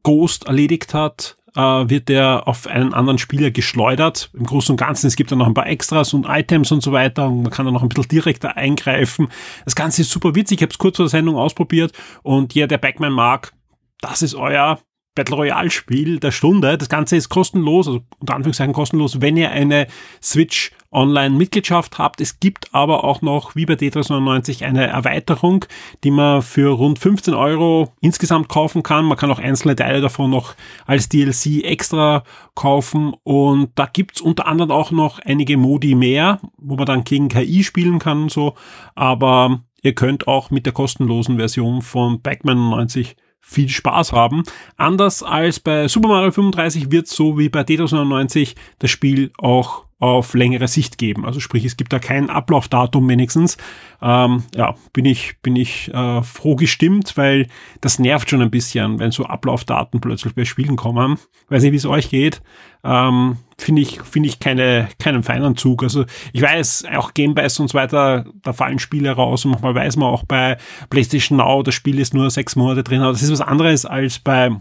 Ghost 0.01 0.47
erledigt 0.47 0.95
hat, 0.95 1.37
äh, 1.55 1.61
wird 1.61 2.09
der 2.09 2.47
auf 2.47 2.65
einen 2.65 2.91
anderen 2.95 3.19
Spieler 3.19 3.51
geschleudert. 3.51 4.31
Im 4.33 4.47
Großen 4.47 4.73
und 4.73 4.77
Ganzen, 4.77 5.05
es 5.05 5.15
gibt 5.15 5.31
dann 5.31 5.37
noch 5.37 5.45
ein 5.45 5.53
paar 5.53 5.67
Extras 5.67 6.15
und 6.15 6.25
Items 6.27 6.71
und 6.71 6.81
so 6.81 6.91
weiter 6.91 7.27
und 7.27 7.43
man 7.43 7.51
kann 7.51 7.65
dann 7.65 7.75
noch 7.75 7.83
ein 7.83 7.89
bisschen 7.89 8.07
direkter 8.07 8.57
eingreifen. 8.57 9.27
Das 9.65 9.75
Ganze 9.75 10.01
ist 10.01 10.09
super 10.09 10.33
witzig. 10.33 10.57
Ich 10.57 10.61
habe 10.63 10.71
es 10.71 10.79
kurz 10.79 10.95
vor 10.97 11.05
der 11.05 11.11
Sendung 11.11 11.35
ausprobiert 11.35 11.91
und 12.23 12.55
jeder, 12.55 12.65
der 12.65 12.79
Backman 12.79 13.13
mag, 13.13 13.53
das 14.01 14.23
ist 14.23 14.33
euer 14.33 14.79
Battle 15.15 15.37
Royale 15.37 15.71
Spiel 15.71 16.19
der 16.19 16.31
Stunde. 16.31 16.77
Das 16.77 16.89
Ganze 16.89 17.15
ist 17.15 17.29
kostenlos, 17.29 17.87
also 17.87 18.01
unter 18.19 18.35
Anführungszeichen 18.35 18.73
kostenlos, 18.73 19.21
wenn 19.21 19.37
ihr 19.37 19.49
eine 19.51 19.87
Switch 20.21 20.71
Online 20.95 21.35
Mitgliedschaft 21.35 21.97
habt. 21.97 22.21
Es 22.21 22.39
gibt 22.39 22.73
aber 22.73 23.03
auch 23.03 23.21
noch, 23.21 23.55
wie 23.55 23.65
bei 23.65 23.75
Tetris 23.75 24.09
99, 24.09 24.63
eine 24.63 24.87
Erweiterung, 24.87 25.65
die 26.03 26.11
man 26.11 26.41
für 26.41 26.71
rund 26.71 26.99
15 26.99 27.33
Euro 27.33 27.93
insgesamt 27.99 28.47
kaufen 28.47 28.81
kann. 28.81 29.05
Man 29.05 29.17
kann 29.17 29.29
auch 29.29 29.39
einzelne 29.39 29.75
Teile 29.75 29.99
davon 29.99 30.31
noch 30.31 30.55
als 30.85 31.09
DLC 31.09 31.63
extra 31.63 32.23
kaufen 32.55 33.13
und 33.23 33.71
da 33.75 33.87
gibt's 33.91 34.21
unter 34.21 34.47
anderem 34.47 34.71
auch 34.71 34.91
noch 34.91 35.19
einige 35.19 35.57
Modi 35.57 35.95
mehr, 35.95 36.39
wo 36.57 36.77
man 36.77 36.85
dann 36.85 37.03
gegen 37.03 37.27
KI 37.27 37.63
spielen 37.63 37.99
kann 37.99 38.23
und 38.23 38.31
so. 38.31 38.55
Aber 38.95 39.59
ihr 39.81 39.95
könnt 39.95 40.27
auch 40.27 40.49
mit 40.49 40.65
der 40.65 40.73
kostenlosen 40.73 41.37
Version 41.37 41.81
von 41.81 42.21
Backman 42.21 42.69
90 42.69 43.17
viel 43.47 43.69
Spaß 43.69 44.11
haben. 44.11 44.43
Anders 44.75 45.21
als 45.23 45.59
bei 45.59 45.87
Super 45.87 46.07
Mario 46.09 46.31
35 46.31 46.91
wird 46.91 47.07
so 47.07 47.37
wie 47.37 47.47
bei 47.47 47.63
Tetris 47.63 47.91
99 47.91 48.55
das 48.79 48.89
Spiel 48.89 49.31
auch 49.37 49.84
auf 49.99 50.33
längere 50.33 50.67
Sicht 50.67 50.97
geben. 50.97 51.25
Also 51.25 51.39
sprich, 51.39 51.63
es 51.63 51.77
gibt 51.77 51.93
da 51.93 51.99
kein 51.99 52.29
Ablaufdatum 52.29 53.07
wenigstens. 53.07 53.57
Ähm, 54.01 54.43
ja, 54.53 54.75
bin 54.91 55.05
ich, 55.05 55.37
bin 55.41 55.55
ich 55.55 55.93
äh, 55.93 56.21
froh 56.21 56.55
gestimmt, 56.55 57.15
weil 57.15 57.47
das 57.79 57.97
nervt 57.97 58.29
schon 58.29 58.41
ein 58.41 58.51
bisschen, 58.51 58.99
wenn 58.99 59.11
so 59.11 59.25
Ablaufdaten 59.25 60.01
plötzlich 60.01 60.35
bei 60.35 60.43
Spielen 60.43 60.75
kommen. 60.75 61.17
Weiß 61.47 61.63
nicht, 61.63 61.71
wie 61.71 61.77
es 61.77 61.85
euch 61.85 62.09
geht. 62.09 62.41
Ähm, 62.83 63.37
finde 63.57 63.81
ich, 63.83 64.01
finde 64.01 64.27
ich 64.27 64.39
keine, 64.39 64.89
keinen 64.99 65.23
feinen 65.23 65.55
Zug. 65.55 65.81
Also 65.81 66.05
ich 66.33 66.41
weiß, 66.41 66.85
auch 66.93 67.13
Gamebase 67.13 67.61
und 67.61 67.69
so 67.69 67.77
weiter, 67.77 68.25
da 68.43 68.51
fallen 68.51 68.79
Spiele 68.79 69.11
raus 69.11 69.45
und 69.45 69.51
manchmal 69.51 69.75
weiß 69.75 69.95
man 69.95 70.09
auch 70.09 70.23
bei 70.23 70.57
PlayStation 70.89 71.37
Now, 71.37 71.63
das 71.63 71.73
Spiel 71.73 71.99
ist 71.99 72.13
nur 72.13 72.29
sechs 72.29 72.57
Monate 72.57 72.83
drin, 72.83 73.01
aber 73.01 73.13
das 73.13 73.23
ist 73.23 73.31
was 73.31 73.41
anderes 73.41 73.85
als 73.85 74.19
bei 74.19 74.51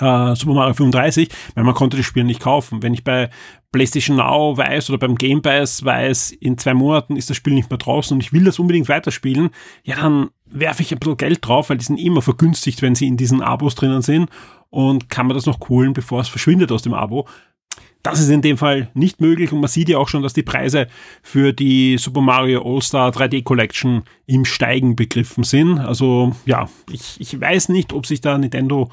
äh, 0.00 0.34
Super 0.34 0.54
Mario 0.54 0.74
35, 0.74 1.28
weil 1.54 1.64
man 1.64 1.74
konnte 1.74 1.96
das 1.96 2.06
Spiel 2.06 2.24
nicht 2.24 2.40
kaufen. 2.40 2.82
Wenn 2.82 2.94
ich 2.94 3.04
bei 3.04 3.30
PlayStation 3.72 4.16
Now 4.16 4.56
weiß 4.56 4.90
oder 4.90 4.98
beim 4.98 5.16
Game 5.16 5.42
Pass 5.42 5.84
weiß, 5.84 6.32
in 6.32 6.58
zwei 6.58 6.74
Monaten 6.74 7.16
ist 7.16 7.30
das 7.30 7.36
Spiel 7.36 7.54
nicht 7.54 7.70
mehr 7.70 7.78
draußen 7.78 8.14
und 8.14 8.22
ich 8.22 8.32
will 8.32 8.44
das 8.44 8.58
unbedingt 8.58 8.88
weiterspielen, 8.88 9.50
ja, 9.82 9.96
dann 9.96 10.30
werfe 10.46 10.82
ich 10.82 10.92
ein 10.92 10.98
bisschen 10.98 11.16
Geld 11.16 11.46
drauf, 11.46 11.70
weil 11.70 11.78
die 11.78 11.84
sind 11.84 11.98
immer 11.98 12.22
vergünstigt, 12.22 12.82
wenn 12.82 12.94
sie 12.94 13.08
in 13.08 13.16
diesen 13.16 13.42
Abos 13.42 13.74
drinnen 13.74 14.02
sind 14.02 14.30
und 14.70 15.10
kann 15.10 15.26
man 15.26 15.34
das 15.36 15.46
noch 15.46 15.58
holen, 15.68 15.92
bevor 15.92 16.20
es 16.20 16.28
verschwindet 16.28 16.70
aus 16.70 16.82
dem 16.82 16.94
Abo. 16.94 17.26
Das 18.04 18.20
ist 18.20 18.28
in 18.28 18.42
dem 18.42 18.58
Fall 18.58 18.90
nicht 18.92 19.20
möglich 19.20 19.50
und 19.50 19.60
man 19.60 19.70
sieht 19.70 19.88
ja 19.88 19.96
auch 19.96 20.08
schon, 20.08 20.22
dass 20.22 20.34
die 20.34 20.42
Preise 20.42 20.88
für 21.22 21.54
die 21.54 21.96
Super 21.96 22.20
Mario 22.20 22.62
All-Star 22.62 23.10
3D 23.10 23.42
Collection 23.44 24.02
im 24.26 24.44
Steigen 24.44 24.94
begriffen 24.94 25.42
sind. 25.42 25.78
Also 25.78 26.32
ja, 26.44 26.68
ich, 26.92 27.18
ich 27.18 27.40
weiß 27.40 27.70
nicht, 27.70 27.94
ob 27.94 28.04
sich 28.06 28.20
da 28.20 28.36
Nintendo 28.36 28.90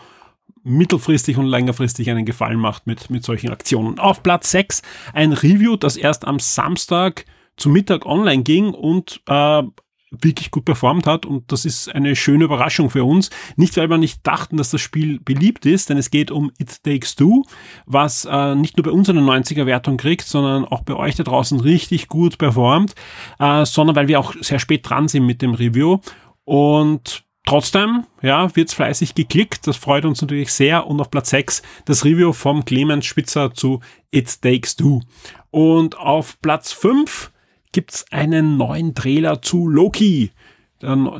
mittelfristig 0.64 1.38
und 1.38 1.46
längerfristig 1.46 2.10
einen 2.10 2.26
Gefallen 2.26 2.60
macht 2.60 2.88
mit, 2.88 3.10
mit 3.10 3.24
solchen 3.24 3.50
Aktionen. 3.50 4.00
Auf 4.00 4.24
Platz 4.24 4.52
6 4.52 4.82
ein 5.14 5.34
Review, 5.34 5.76
das 5.76 5.98
erst 5.98 6.26
am 6.26 6.40
Samstag 6.40 7.26
zu 7.58 7.70
Mittag 7.70 8.06
online 8.06 8.44
ging 8.44 8.74
und 8.74 9.22
äh, 9.28 9.64
wirklich 10.12 10.52
gut 10.52 10.66
performt 10.66 11.08
hat 11.08 11.26
und 11.26 11.52
das 11.52 11.64
ist 11.64 11.94
eine 11.94 12.16
schöne 12.16 12.44
Überraschung 12.44 12.90
für 12.90 13.06
uns. 13.06 13.30
Nicht, 13.56 13.78
weil 13.78 13.90
wir 13.90 13.98
nicht 13.98 14.26
dachten, 14.28 14.58
dass 14.58 14.70
das 14.70 14.82
Spiel 14.82 15.20
beliebt 15.22 15.66
ist, 15.66 15.90
denn 15.90 15.98
es 15.98 16.12
geht 16.12 16.32
um 16.32 16.52
It 16.60 16.84
Takes 16.84 17.16
Two, 17.16 17.44
was 17.86 18.26
äh, 18.26 18.56
nicht 18.56 18.78
nur 18.78 18.84
bei 18.84 18.92
uns 18.92 19.10
eine 19.10 19.22
90er 19.22 19.66
Wertung 19.66 19.98
kriegt, 19.98 20.24
sondern 20.24 20.66
auch 20.66 20.82
bei 20.82 20.96
euch 20.96 21.16
da 21.16 21.24
draußen 21.24 21.60
richtig 21.62 22.10
gut 22.10 22.38
performt, 22.38 22.94
äh, 23.40 23.66
sondern 23.66 23.96
weil 23.96 24.10
wir 24.10 24.20
auch 24.20 24.36
sehr 24.42 24.60
spät 24.60 24.88
dran 24.90 25.08
sind 25.08 25.26
mit 25.26 25.42
dem 25.42 25.54
Review 25.54 26.00
und 26.44 27.24
Trotzdem, 27.46 28.06
ja, 28.22 28.56
wird's 28.56 28.74
fleißig 28.74 29.16
geklickt. 29.16 29.68
Das 29.68 29.76
freut 29.76 30.06
uns 30.06 30.22
natürlich 30.22 30.54
sehr. 30.54 30.88
Und 30.88 31.02
auf 31.02 31.10
Platz 31.10 31.32
6 31.32 31.62
das 31.86 32.06
Review 32.06 32.34
vom 32.34 32.66
Clemens 32.66 33.06
Spitzer 33.06 33.54
zu 33.54 33.82
It 34.12 34.42
Takes 34.42 34.76
Two. 34.76 35.02
Und 35.50 35.98
auf 35.98 36.40
Platz 36.42 36.72
5 36.72 37.32
gibt's 37.72 38.06
einen 38.12 38.58
neuen 38.58 38.94
Trailer 38.96 39.42
zu 39.42 39.68
Loki. 39.68 40.32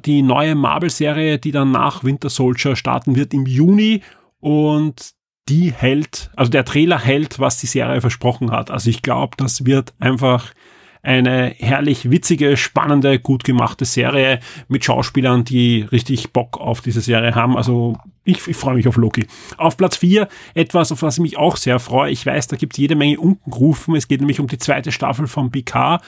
Die 0.06 0.22
neue 0.22 0.56
Marvel-Serie, 0.56 1.38
die 1.38 1.52
dann 1.52 1.72
nach 1.72 2.04
Winter 2.04 2.30
Soldier 2.30 2.76
starten 2.76 3.16
wird 3.16 3.34
im 3.34 3.46
Juni. 3.46 4.02
Und 4.40 5.12
die 5.50 5.72
hält, 5.72 6.30
also 6.36 6.52
der 6.52 6.66
Trailer 6.66 7.00
hält, 7.00 7.40
was 7.40 7.60
die 7.60 7.68
Serie 7.68 8.00
versprochen 8.00 8.52
hat. 8.52 8.72
Also 8.72 8.90
ich 8.90 9.02
glaube, 9.02 9.36
das 9.38 9.66
wird 9.66 9.94
einfach 10.00 10.54
eine 11.04 11.56
herrlich 11.58 12.12
witzige, 12.12 12.58
spannende, 12.58 13.20
gut 13.20 13.44
gemachte 13.44 13.86
Serie 13.86 14.40
mit 14.68 14.86
Schauspielern, 14.86 15.44
die 15.44 15.82
richtig 15.82 16.32
Bock 16.32 16.60
auf 16.60 16.82
diese 16.82 17.02
Serie 17.02 17.34
haben. 17.34 17.58
Also 17.58 17.98
ich, 18.24 18.48
ich 18.48 18.56
freue 18.56 18.76
mich 18.76 18.88
auf 18.88 18.98
Loki. 18.98 19.28
Auf 19.58 19.78
Platz 19.78 19.98
4 19.98 20.28
etwas, 20.54 20.92
auf 20.92 21.02
was 21.02 21.18
ich 21.18 21.22
mich 21.22 21.38
auch 21.38 21.58
sehr 21.58 21.80
freue. 21.80 22.12
Ich 22.12 22.26
weiß, 22.26 22.48
da 22.48 22.56
gibt 22.56 22.74
es 22.74 22.78
jede 22.78 22.96
Menge 22.96 23.20
Unkenrufen. 23.20 23.96
Es 23.96 24.08
geht 24.08 24.22
nämlich 24.22 24.40
um 24.40 24.48
die 24.48 24.60
zweite 24.60 24.92
Staffel 24.92 25.28
von 25.28 25.52
PK. 25.52 26.00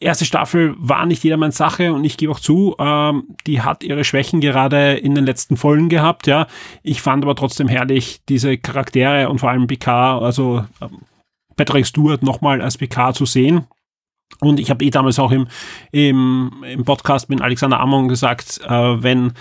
Erste 0.00 0.24
Staffel 0.24 0.74
war 0.76 1.06
nicht 1.06 1.22
jedermanns 1.22 1.56
Sache 1.56 1.92
und 1.94 2.04
ich 2.04 2.16
gebe 2.16 2.32
auch 2.32 2.40
zu, 2.40 2.74
ähm, 2.78 3.28
die 3.46 3.62
hat 3.62 3.84
ihre 3.84 4.04
Schwächen 4.04 4.40
gerade 4.40 4.94
in 4.94 5.14
den 5.14 5.24
letzten 5.24 5.56
Folgen 5.56 5.88
gehabt, 5.88 6.26
ja. 6.26 6.48
Ich 6.82 7.00
fand 7.00 7.24
aber 7.24 7.36
trotzdem 7.36 7.68
herrlich 7.68 8.20
diese 8.28 8.58
Charaktere 8.58 9.30
und 9.30 9.38
vor 9.38 9.50
allem 9.50 9.68
PK, 9.68 10.18
also 10.18 10.64
ähm, 10.82 10.98
Patrick 11.56 11.86
Stewart 11.86 12.22
nochmal 12.22 12.60
als 12.60 12.76
PK 12.76 13.14
zu 13.14 13.24
sehen. 13.24 13.66
Und 14.40 14.60
ich 14.60 14.70
habe 14.70 14.84
eh 14.84 14.90
damals 14.90 15.18
auch 15.18 15.30
im, 15.30 15.46
im, 15.92 16.64
im 16.68 16.84
Podcast 16.84 17.28
mit 17.28 17.40
Alexander 17.40 17.80
Amon 17.80 18.08
gesagt, 18.08 18.60
äh, 18.66 19.02
wenn 19.02 19.32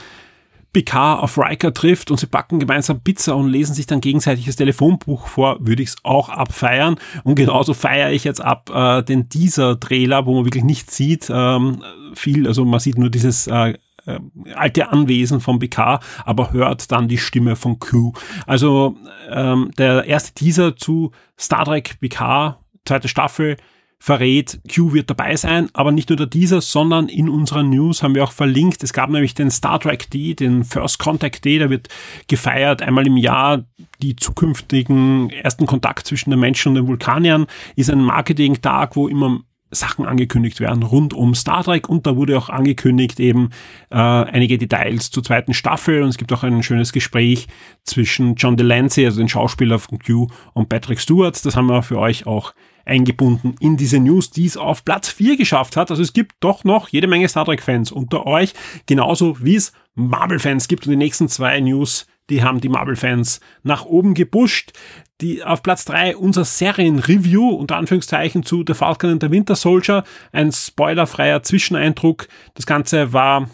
Picard 0.73 1.21
auf 1.21 1.37
Riker 1.37 1.73
trifft 1.73 2.09
und 2.09 2.19
sie 2.19 2.25
backen 2.25 2.59
gemeinsam 2.59 3.01
Pizza 3.01 3.35
und 3.35 3.47
lesen 3.47 3.75
sich 3.75 3.85
dann 3.85 4.01
gegenseitig 4.01 4.47
das 4.47 4.55
Telefonbuch 4.55 5.27
vor, 5.27 5.57
würde 5.59 5.83
ich 5.83 5.89
es 5.89 5.95
auch 6.03 6.29
abfeiern. 6.29 6.95
Und 7.23 7.35
genauso 7.35 7.75
feiere 7.75 8.11
ich 8.11 8.23
jetzt 8.23 8.41
ab 8.41 8.71
äh, 8.73 9.03
den 9.03 9.29
Teaser-Trailer, 9.29 10.25
wo 10.25 10.33
man 10.33 10.45
wirklich 10.45 10.63
nichts 10.63 10.97
sieht, 10.97 11.29
ähm, 11.31 11.83
viel, 12.15 12.47
also 12.47 12.65
man 12.65 12.79
sieht 12.79 12.97
nur 12.97 13.11
dieses 13.11 13.45
äh, 13.45 13.75
äh, 14.05 14.19
alte 14.55 14.89
Anwesen 14.89 15.39
von 15.39 15.59
Picard, 15.59 16.03
aber 16.25 16.51
hört 16.51 16.91
dann 16.91 17.07
die 17.07 17.19
Stimme 17.19 17.55
von 17.55 17.77
Q. 17.77 18.13
Also 18.47 18.97
ähm, 19.29 19.71
der 19.77 20.05
erste 20.05 20.33
Teaser 20.33 20.75
zu 20.75 21.11
Star 21.39 21.65
Trek 21.65 21.99
Picard, 21.99 22.57
zweite 22.85 23.07
Staffel, 23.07 23.57
verrät, 24.03 24.59
Q 24.69 24.91
wird 24.91 25.09
dabei 25.09 25.37
sein, 25.37 25.69
aber 25.71 25.93
nicht 25.93 26.09
nur 26.09 26.17
der 26.17 26.25
dieser, 26.25 26.59
sondern 26.59 27.07
in 27.07 27.29
unserer 27.29 27.63
News 27.63 28.03
haben 28.03 28.15
wir 28.15 28.25
auch 28.25 28.33
verlinkt. 28.33 28.83
Es 28.83 28.91
gab 28.91 29.09
nämlich 29.09 29.33
den 29.33 29.49
Star 29.49 29.79
Trek 29.79 30.09
Day, 30.09 30.35
den 30.35 30.65
First 30.65 30.99
Contact 30.99 31.45
Day, 31.45 31.57
der 31.57 31.69
wird 31.69 31.87
gefeiert 32.27 32.81
einmal 32.81 33.07
im 33.07 33.15
Jahr. 33.15 33.63
Die 34.01 34.17
zukünftigen 34.17 35.29
ersten 35.29 35.67
Kontakt 35.67 36.05
zwischen 36.05 36.31
den 36.31 36.41
Menschen 36.41 36.69
und 36.69 36.75
den 36.75 36.87
Vulkaniern 36.87 37.45
ist 37.77 37.89
ein 37.89 38.01
Marketing-Tag, 38.01 38.97
wo 38.97 39.07
immer 39.07 39.39
Sachen 39.71 40.05
angekündigt 40.05 40.59
werden 40.59 40.83
rund 40.83 41.13
um 41.13 41.33
Star 41.33 41.63
Trek 41.63 41.87
und 41.87 42.05
da 42.05 42.17
wurde 42.17 42.37
auch 42.37 42.49
angekündigt 42.49 43.21
eben 43.21 43.51
äh, 43.89 43.95
einige 43.95 44.57
Details 44.57 45.11
zur 45.11 45.23
zweiten 45.23 45.53
Staffel 45.53 46.03
und 46.03 46.09
es 46.09 46.17
gibt 46.17 46.33
auch 46.33 46.43
ein 46.43 46.61
schönes 46.61 46.91
Gespräch 46.91 47.47
zwischen 47.85 48.35
John 48.35 48.57
Delancey, 48.57 49.05
also 49.05 49.19
den 49.19 49.29
Schauspieler 49.29 49.79
von 49.79 49.97
Q 49.99 50.27
und 50.51 50.67
Patrick 50.67 50.99
Stewart. 50.99 51.45
Das 51.45 51.55
haben 51.55 51.67
wir 51.67 51.83
für 51.83 51.99
euch 51.99 52.27
auch 52.27 52.53
eingebunden 52.85 53.55
in 53.59 53.77
diese 53.77 53.99
News, 53.99 54.29
die 54.29 54.45
es 54.45 54.57
auf 54.57 54.83
Platz 54.83 55.09
4 55.09 55.37
geschafft 55.37 55.77
hat. 55.77 55.91
Also 55.91 56.03
es 56.03 56.13
gibt 56.13 56.35
doch 56.39 56.63
noch 56.63 56.89
jede 56.89 57.07
Menge 57.07 57.27
Star 57.27 57.45
Trek-Fans 57.45 57.91
unter 57.91 58.25
euch, 58.25 58.53
genauso 58.85 59.37
wie 59.43 59.55
es 59.55 59.73
Marvel-Fans 59.95 60.67
gibt. 60.67 60.85
Und 60.85 60.91
die 60.91 60.97
nächsten 60.97 61.29
zwei 61.29 61.59
News, 61.59 62.07
die 62.29 62.43
haben 62.43 62.61
die 62.61 62.69
Marvel-Fans 62.69 63.39
nach 63.63 63.85
oben 63.85 64.13
gepusht. 64.13 64.73
Die 65.21 65.43
auf 65.43 65.63
Platz 65.63 65.85
3 65.85 66.17
unser 66.17 66.43
Serien-Review, 66.43 67.49
unter 67.49 67.77
Anführungszeichen, 67.77 68.43
zu 68.43 68.63
The 68.67 68.73
Falcon 68.73 69.11
and 69.11 69.23
the 69.23 69.31
Winter 69.31 69.55
Soldier. 69.55 70.03
Ein 70.31 70.51
spoilerfreier 70.51 71.43
Zwischeneindruck. 71.43 72.27
Das 72.55 72.65
Ganze 72.65 73.13
war 73.13 73.49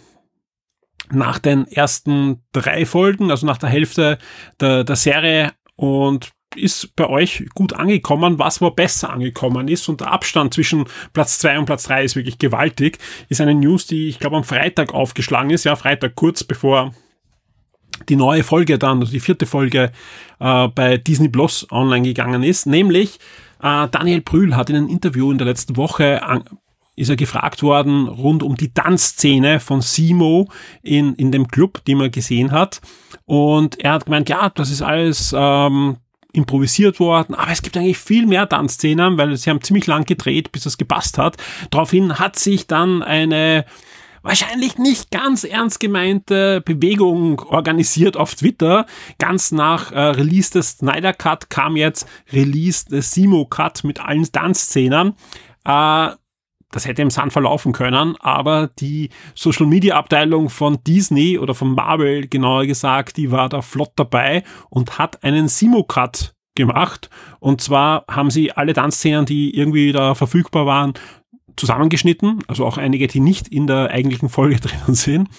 nach 1.12 1.40
den 1.40 1.68
ersten 1.68 2.44
drei 2.52 2.86
Folgen, 2.86 3.32
also 3.32 3.46
nach 3.46 3.58
der 3.58 3.70
Hälfte 3.70 4.18
der, 4.60 4.84
der 4.84 4.96
Serie 4.96 5.54
und 5.76 6.32
ist 6.56 6.96
bei 6.96 7.08
euch 7.08 7.46
gut 7.54 7.74
angekommen, 7.74 8.40
was 8.40 8.62
aber 8.62 8.72
besser 8.72 9.12
angekommen 9.12 9.68
ist 9.68 9.88
und 9.90 10.02
der 10.02 10.12
Abstand 10.12 10.54
zwischen 10.54 10.86
Platz 11.14 11.40
zwei 11.40 11.58
und 11.60 11.66
Platz 11.66 11.84
drei 11.84 12.04
ist 12.04 12.16
wirklich 12.16 12.40
gewaltig, 12.40 12.98
ist 13.30 13.42
eine 13.42 13.54
News, 13.54 13.88
die 13.88 14.10
ich 14.10 14.20
glaube 14.20 14.38
am 14.38 14.44
Freitag 14.44 14.94
aufgeschlagen 14.94 15.52
ist, 15.52 15.66
ja, 15.66 15.76
Freitag 15.76 16.16
kurz 16.16 16.44
bevor 16.44 16.94
die 18.08 18.16
neue 18.16 18.44
Folge 18.44 18.80
dann, 18.80 19.00
also 19.00 19.12
die 19.12 19.20
vierte 19.20 19.46
Folge 19.46 19.92
äh, 20.40 20.68
bei 20.70 20.98
Disney 20.98 21.30
Plus 21.30 21.68
online 21.72 22.08
gegangen 22.08 22.44
ist, 22.44 22.66
nämlich 22.66 23.20
äh, 23.62 23.88
Daniel 23.90 24.22
Brühl 24.22 24.56
hat 24.56 24.70
in 24.70 24.78
einem 24.78 24.88
Interview 24.88 25.32
in 25.32 25.38
der 25.38 25.48
letzten 25.48 25.78
Woche 25.78 26.24
an, 26.24 26.44
ist 26.96 27.10
er 27.10 27.16
gefragt 27.16 27.64
worden 27.64 28.08
rund 28.08 28.44
um 28.44 28.56
die 28.56 28.74
Tanzszene 28.74 29.60
von 29.60 29.82
Simo 29.82 30.50
in, 30.82 31.16
in 31.16 31.32
dem 31.32 31.48
Club, 31.48 31.82
die 31.86 31.96
man 31.96 32.12
gesehen 32.12 32.52
hat. 32.52 32.82
Und 33.26 33.80
er 33.80 33.94
hat 33.94 34.06
gemeint, 34.06 34.28
ja, 34.28 34.50
das 34.50 34.70
ist 34.70 34.82
alles 34.82 35.34
ähm, 35.38 35.98
improvisiert 36.32 37.00
worden, 37.00 37.34
aber 37.34 37.52
es 37.52 37.62
gibt 37.62 37.76
eigentlich 37.76 37.98
viel 37.98 38.26
mehr 38.26 38.48
Tanzszenen, 38.48 39.18
weil 39.18 39.36
sie 39.36 39.50
haben 39.50 39.62
ziemlich 39.62 39.88
lang 39.88 40.06
gedreht, 40.06 40.52
bis 40.52 40.66
es 40.66 40.78
gepasst 40.78 41.18
hat. 41.18 41.38
Daraufhin 41.72 42.20
hat 42.20 42.38
sich 42.38 42.68
dann 42.68 43.02
eine 43.02 43.66
wahrscheinlich 44.22 44.78
nicht 44.78 45.12
ganz 45.12 45.44
ernst 45.44 45.80
gemeinte 45.80 46.62
Bewegung 46.62 47.40
organisiert 47.40 48.18
auf 48.18 48.36
Twitter. 48.36 48.86
Ganz 49.18 49.52
nach 49.52 49.92
äh, 49.92 50.00
Release 50.00 50.52
des 50.52 50.78
Snyder 50.78 51.14
Cut 51.14 51.50
kam 51.50 51.76
jetzt 51.76 52.08
Release 52.32 52.86
des 52.86 53.12
Simo 53.12 53.46
Cut 53.46 53.84
mit 53.84 54.00
allen 54.00 54.30
Tanzszenen. 54.32 55.16
Äh, 55.66 56.10
das 56.72 56.86
hätte 56.86 57.02
im 57.02 57.10
Sand 57.10 57.34
verlaufen 57.34 57.74
können, 57.74 58.16
aber 58.20 58.70
die 58.80 59.10
Social 59.34 59.66
Media 59.66 59.96
Abteilung 59.96 60.50
von 60.50 60.84
Disney 60.84 61.38
oder 61.38 61.56
von 61.56 61.74
Marvel, 61.74 62.28
genauer 62.28 62.66
gesagt, 62.66 63.18
die 63.18 63.32
war 63.32 63.50
da 63.50 63.62
flott 63.62 63.92
dabei 63.96 64.44
und 64.70 65.00
hat 65.00 65.24
einen 65.24 65.48
Simo-Cut 65.48 66.36
gemacht. 66.56 67.10
Und 67.40 67.62
zwar 67.62 68.06
haben 68.10 68.30
sie 68.30 68.52
alle 68.52 68.74
Tanzszenen, 68.74 69.26
die 69.26 69.56
irgendwie 69.56 69.92
da 69.92 70.14
verfügbar 70.14 70.66
waren, 70.66 70.94
zusammengeschnitten, 71.56 72.44
also 72.48 72.66
auch 72.66 72.78
einige, 72.78 73.08
die 73.08 73.20
nicht 73.20 73.48
in 73.48 73.68
der 73.68 73.90
eigentlichen 73.90 74.30
Folge 74.30 74.60
drinnen 74.60 74.96
sind, 74.96 75.30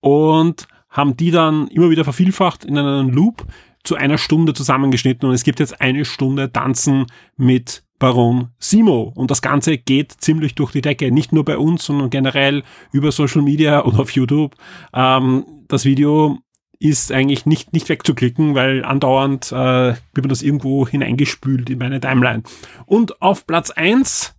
und 0.00 0.68
haben 0.88 1.16
die 1.16 1.30
dann 1.30 1.68
immer 1.68 1.90
wieder 1.90 2.04
vervielfacht 2.04 2.64
in 2.64 2.78
einen 2.78 3.10
Loop 3.10 3.46
zu 3.82 3.96
einer 3.96 4.18
Stunde 4.18 4.54
zusammengeschnitten. 4.54 5.28
Und 5.28 5.34
es 5.34 5.44
gibt 5.44 5.60
jetzt 5.60 5.80
eine 5.80 6.04
Stunde 6.04 6.52
Tanzen 6.52 7.06
mit 7.36 7.85
Baron 7.98 8.50
Simo. 8.58 9.12
Und 9.14 9.30
das 9.30 9.42
Ganze 9.42 9.78
geht 9.78 10.12
ziemlich 10.12 10.54
durch 10.54 10.72
die 10.72 10.82
Decke. 10.82 11.10
Nicht 11.10 11.32
nur 11.32 11.44
bei 11.44 11.58
uns, 11.58 11.84
sondern 11.84 12.10
generell 12.10 12.62
über 12.92 13.12
Social 13.12 13.42
Media 13.42 13.78
und 13.80 13.98
auf 13.98 14.10
YouTube. 14.10 14.54
Ähm, 14.92 15.44
das 15.68 15.84
Video 15.84 16.38
ist 16.78 17.10
eigentlich 17.10 17.46
nicht, 17.46 17.72
nicht 17.72 17.88
wegzuklicken, 17.88 18.54
weil 18.54 18.84
andauernd 18.84 19.50
äh, 19.50 19.94
wird 19.94 19.98
man 20.16 20.28
das 20.28 20.42
irgendwo 20.42 20.86
hineingespült 20.86 21.70
in 21.70 21.78
meine 21.78 22.00
Timeline. 22.00 22.42
Und 22.84 23.22
auf 23.22 23.46
Platz 23.46 23.70
eins 23.70 24.34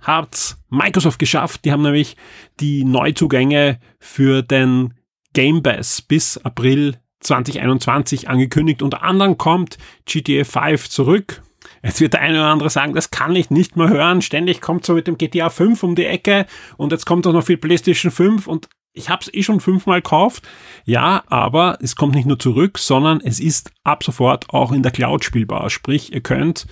hat 0.00 0.56
Microsoft 0.68 1.18
geschafft. 1.18 1.64
Die 1.64 1.72
haben 1.72 1.82
nämlich 1.82 2.16
die 2.60 2.84
Neuzugänge 2.84 3.80
für 3.98 4.42
den 4.42 4.94
Game 5.32 5.62
Pass 5.62 6.02
bis 6.02 6.38
April 6.38 6.98
2021 7.20 8.28
angekündigt. 8.28 8.82
Unter 8.82 9.02
anderem 9.02 9.38
kommt 9.38 9.78
GTA 10.04 10.44
5 10.44 10.90
zurück. 10.90 11.42
Jetzt 11.82 12.00
wird 12.00 12.14
der 12.14 12.20
eine 12.20 12.38
oder 12.38 12.48
andere 12.48 12.70
sagen, 12.70 12.94
das 12.94 13.10
kann 13.10 13.36
ich 13.36 13.50
nicht 13.50 13.76
mehr 13.76 13.88
hören. 13.88 14.22
Ständig 14.22 14.60
kommt 14.60 14.84
so 14.84 14.94
mit 14.94 15.06
dem 15.06 15.18
GTA 15.18 15.50
5 15.50 15.82
um 15.82 15.94
die 15.94 16.06
Ecke 16.06 16.46
und 16.76 16.92
jetzt 16.92 17.06
kommt 17.06 17.26
auch 17.26 17.32
noch 17.32 17.44
viel 17.44 17.56
PlayStation 17.56 18.10
5 18.10 18.46
und 18.46 18.68
ich 18.94 19.08
habe 19.08 19.22
es 19.22 19.34
eh 19.34 19.42
schon 19.42 19.60
fünfmal 19.60 20.00
gekauft. 20.00 20.46
Ja, 20.84 21.24
aber 21.26 21.78
es 21.80 21.96
kommt 21.96 22.14
nicht 22.14 22.26
nur 22.26 22.38
zurück, 22.38 22.78
sondern 22.78 23.20
es 23.20 23.40
ist 23.40 23.72
ab 23.82 24.04
sofort 24.04 24.50
auch 24.50 24.72
in 24.72 24.82
der 24.82 24.92
Cloud 24.92 25.24
spielbar. 25.24 25.68
Sprich, 25.68 26.12
ihr 26.12 26.20
könnt 26.20 26.66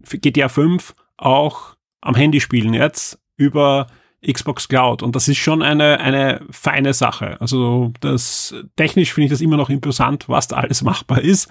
GTA 0.00 0.48
5 0.48 0.94
auch 1.18 1.76
am 2.00 2.14
Handy 2.14 2.40
spielen 2.40 2.72
jetzt 2.72 3.20
über 3.36 3.88
Xbox 4.26 4.68
Cloud. 4.68 5.02
Und 5.02 5.16
das 5.16 5.28
ist 5.28 5.38
schon 5.38 5.62
eine, 5.62 6.00
eine 6.00 6.44
feine 6.50 6.94
Sache. 6.94 7.40
Also 7.40 7.92
das 8.00 8.54
technisch 8.76 9.12
finde 9.12 9.26
ich 9.26 9.30
das 9.30 9.40
immer 9.40 9.56
noch 9.56 9.70
imposant, 9.70 10.28
was 10.28 10.48
da 10.48 10.56
alles 10.56 10.82
machbar 10.82 11.20
ist. 11.20 11.50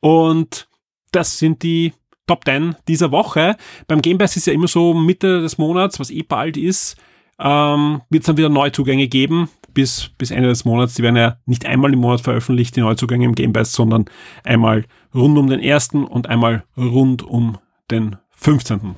Und 0.00 0.68
das 1.14 1.38
sind 1.38 1.62
die 1.62 1.92
Top 2.26 2.44
10 2.44 2.76
dieser 2.88 3.10
Woche. 3.10 3.56
Beim 3.86 4.00
Game 4.00 4.18
Pass 4.18 4.36
ist 4.36 4.46
ja 4.46 4.52
immer 4.52 4.68
so 4.68 4.94
Mitte 4.94 5.42
des 5.42 5.58
Monats, 5.58 6.00
was 6.00 6.10
eh 6.10 6.22
bald 6.22 6.56
ist, 6.56 6.96
ähm, 7.38 8.00
wird 8.10 8.22
es 8.22 8.26
dann 8.26 8.36
wieder 8.36 8.48
Neuzugänge 8.48 9.08
geben. 9.08 9.48
Bis, 9.74 10.10
bis 10.18 10.30
Ende 10.30 10.48
des 10.48 10.64
Monats. 10.64 10.94
Die 10.94 11.02
werden 11.02 11.16
ja 11.16 11.36
nicht 11.46 11.66
einmal 11.66 11.92
im 11.92 11.98
Monat 11.98 12.20
veröffentlicht, 12.20 12.76
die 12.76 12.80
Neuzugänge 12.80 13.24
im 13.24 13.34
Game 13.34 13.52
Pass, 13.52 13.72
sondern 13.72 14.04
einmal 14.44 14.84
rund 15.12 15.36
um 15.36 15.48
den 15.48 15.58
ersten 15.58 16.04
und 16.04 16.28
einmal 16.28 16.64
rund 16.76 17.24
um 17.24 17.58
den 17.90 18.16
15. 18.36 18.94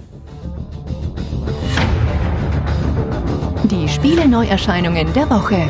Die 3.64 3.88
Spiele-Neuerscheinungen 3.88 5.12
der 5.14 5.30
Woche. 5.30 5.66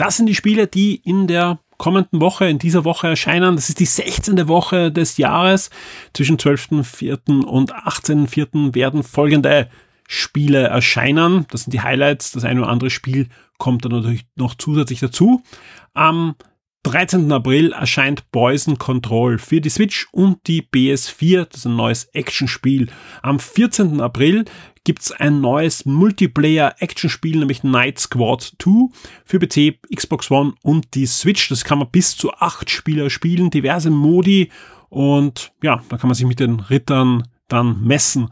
Das 0.00 0.16
sind 0.16 0.24
die 0.24 0.34
Spiele, 0.34 0.66
die 0.66 0.94
in 0.94 1.26
der 1.26 1.58
kommenden 1.76 2.22
Woche, 2.22 2.48
in 2.48 2.58
dieser 2.58 2.86
Woche 2.86 3.08
erscheinen. 3.08 3.56
Das 3.56 3.68
ist 3.68 3.80
die 3.80 3.84
16. 3.84 4.48
Woche 4.48 4.90
des 4.90 5.18
Jahres. 5.18 5.68
Zwischen 6.14 6.38
12.04. 6.38 7.44
und 7.44 7.74
18.04. 7.74 8.74
werden 8.74 9.02
folgende 9.02 9.68
Spiele 10.08 10.62
erscheinen. 10.62 11.44
Das 11.50 11.64
sind 11.64 11.74
die 11.74 11.82
Highlights. 11.82 12.32
Das 12.32 12.44
eine 12.44 12.62
oder 12.62 12.70
andere 12.70 12.88
Spiel 12.88 13.28
kommt 13.58 13.84
dann 13.84 13.92
natürlich 13.92 14.24
noch 14.36 14.54
zusätzlich 14.54 15.00
dazu. 15.00 15.42
Am 15.92 16.34
13. 16.82 17.30
April 17.30 17.72
erscheint 17.72 18.30
Poison 18.32 18.78
Control 18.78 19.38
für 19.38 19.60
die 19.60 19.68
Switch 19.68 20.08
und 20.12 20.46
die 20.46 20.62
PS4. 20.62 21.44
Das 21.44 21.60
ist 21.60 21.66
ein 21.66 21.76
neues 21.76 22.04
Actionspiel. 22.14 22.88
Am 23.22 23.38
14. 23.38 24.00
April 24.00 24.46
gibt's 24.84 25.12
ein 25.12 25.42
neues 25.42 25.84
Multiplayer-Actionspiel, 25.84 27.38
nämlich 27.38 27.62
Night 27.64 27.98
Squad 27.98 28.54
2 28.58 28.88
für 29.26 29.38
PC, 29.38 29.78
Xbox 29.94 30.30
One 30.30 30.54
und 30.62 30.94
die 30.94 31.06
Switch. 31.06 31.50
Das 31.50 31.64
kann 31.64 31.78
man 31.78 31.90
bis 31.90 32.16
zu 32.16 32.32
acht 32.32 32.70
Spieler 32.70 33.10
spielen, 33.10 33.50
diverse 33.50 33.90
Modi 33.90 34.50
und 34.88 35.52
ja, 35.62 35.82
da 35.90 35.98
kann 35.98 36.08
man 36.08 36.14
sich 36.14 36.26
mit 36.26 36.40
den 36.40 36.60
Rittern 36.60 37.28
dann 37.48 37.84
messen. 37.84 38.30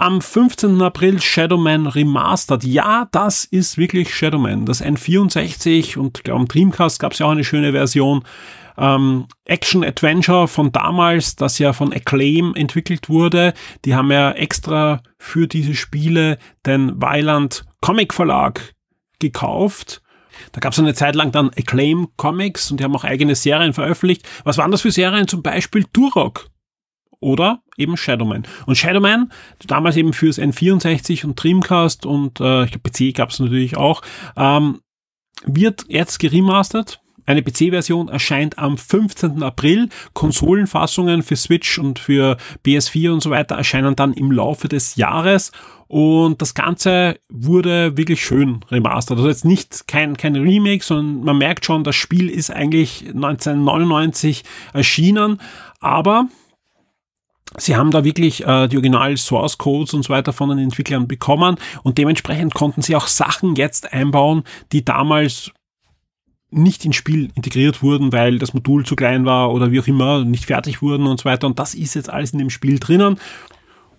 Am 0.00 0.20
15. 0.20 0.80
April 0.80 1.20
Shadowman 1.20 1.88
Remastered. 1.88 2.62
Ja, 2.62 3.08
das 3.10 3.44
ist 3.44 3.78
wirklich 3.78 4.14
Shadowman. 4.14 4.64
Das 4.64 4.80
N64 4.80 5.98
und 5.98 6.22
glaube 6.22 6.38
am 6.38 6.46
Dreamcast 6.46 7.00
gab 7.00 7.14
es 7.14 7.18
ja 7.18 7.26
auch 7.26 7.32
eine 7.32 7.42
schöne 7.42 7.72
Version. 7.72 8.22
Ähm, 8.76 9.26
Action 9.44 9.82
Adventure 9.82 10.46
von 10.46 10.70
damals, 10.70 11.34
das 11.34 11.58
ja 11.58 11.72
von 11.72 11.92
Acclaim 11.92 12.54
entwickelt 12.54 13.08
wurde. 13.08 13.54
Die 13.84 13.96
haben 13.96 14.12
ja 14.12 14.30
extra 14.30 15.02
für 15.18 15.48
diese 15.48 15.74
Spiele 15.74 16.38
den 16.64 17.02
Weiland 17.02 17.64
Comic 17.80 18.14
Verlag 18.14 18.76
gekauft. 19.18 20.00
Da 20.52 20.60
gab 20.60 20.74
es 20.74 20.78
eine 20.78 20.94
Zeit 20.94 21.16
lang 21.16 21.32
dann 21.32 21.50
Acclaim 21.50 22.06
Comics 22.16 22.70
und 22.70 22.78
die 22.78 22.84
haben 22.84 22.94
auch 22.94 23.02
eigene 23.02 23.34
Serien 23.34 23.72
veröffentlicht. 23.72 24.22
Was 24.44 24.58
waren 24.58 24.70
das 24.70 24.82
für 24.82 24.92
Serien? 24.92 25.26
Zum 25.26 25.42
Beispiel 25.42 25.82
Turok 25.92 26.46
oder 27.20 27.62
eben 27.76 27.96
Shadowman. 27.96 28.44
Und 28.66 28.76
Shadowman, 28.76 29.32
damals 29.66 29.96
eben 29.96 30.12
fürs 30.12 30.38
N64 30.38 31.24
und 31.24 31.42
Dreamcast 31.42 32.06
und 32.06 32.40
äh, 32.40 32.64
ich 32.64 32.70
glaube 32.70 32.90
PC 32.90 33.14
gab 33.14 33.30
es 33.30 33.38
natürlich 33.38 33.76
auch, 33.76 34.02
ähm, 34.36 34.80
wird 35.44 35.84
jetzt 35.88 36.18
geremastert. 36.18 37.00
Eine 37.26 37.42
PC-Version 37.42 38.08
erscheint 38.08 38.58
am 38.58 38.78
15. 38.78 39.42
April. 39.42 39.90
Konsolenfassungen 40.14 41.22
für 41.22 41.36
Switch 41.36 41.78
und 41.78 41.98
für 41.98 42.38
PS4 42.64 43.12
und 43.12 43.22
so 43.22 43.28
weiter 43.28 43.54
erscheinen 43.54 43.94
dann 43.94 44.14
im 44.14 44.32
Laufe 44.32 44.66
des 44.66 44.96
Jahres. 44.96 45.52
Und 45.88 46.40
das 46.40 46.54
Ganze 46.54 47.18
wurde 47.28 47.98
wirklich 47.98 48.22
schön 48.24 48.60
remastert. 48.70 49.18
Also 49.18 49.28
jetzt 49.28 49.44
nicht 49.44 49.86
kein, 49.86 50.16
kein 50.16 50.36
Remake, 50.36 50.82
sondern 50.82 51.22
man 51.22 51.36
merkt 51.36 51.66
schon, 51.66 51.84
das 51.84 51.96
Spiel 51.96 52.30
ist 52.30 52.50
eigentlich 52.50 53.04
1999 53.08 54.44
erschienen. 54.72 55.38
Aber 55.80 56.28
Sie 57.58 57.76
haben 57.76 57.90
da 57.90 58.04
wirklich 58.04 58.46
äh, 58.46 58.68
die 58.68 58.76
Original 58.76 59.16
Source 59.16 59.58
Codes 59.58 59.94
und 59.94 60.04
so 60.04 60.12
weiter 60.12 60.32
von 60.32 60.48
den 60.50 60.58
Entwicklern 60.58 61.08
bekommen 61.08 61.56
und 61.82 61.98
dementsprechend 61.98 62.54
konnten 62.54 62.82
sie 62.82 62.96
auch 62.96 63.06
Sachen 63.06 63.56
jetzt 63.56 63.92
einbauen, 63.92 64.44
die 64.72 64.84
damals 64.84 65.52
nicht 66.50 66.84
ins 66.84 66.96
Spiel 66.96 67.30
integriert 67.34 67.82
wurden, 67.82 68.12
weil 68.12 68.38
das 68.38 68.54
Modul 68.54 68.86
zu 68.86 68.96
klein 68.96 69.26
war 69.26 69.52
oder 69.52 69.70
wie 69.70 69.80
auch 69.80 69.86
immer, 69.86 70.24
nicht 70.24 70.46
fertig 70.46 70.80
wurden 70.80 71.06
und 71.06 71.20
so 71.20 71.24
weiter. 71.26 71.46
Und 71.46 71.58
das 71.58 71.74
ist 71.74 71.94
jetzt 71.94 72.10
alles 72.10 72.32
in 72.32 72.38
dem 72.38 72.50
Spiel 72.50 72.78
drinnen. 72.78 73.18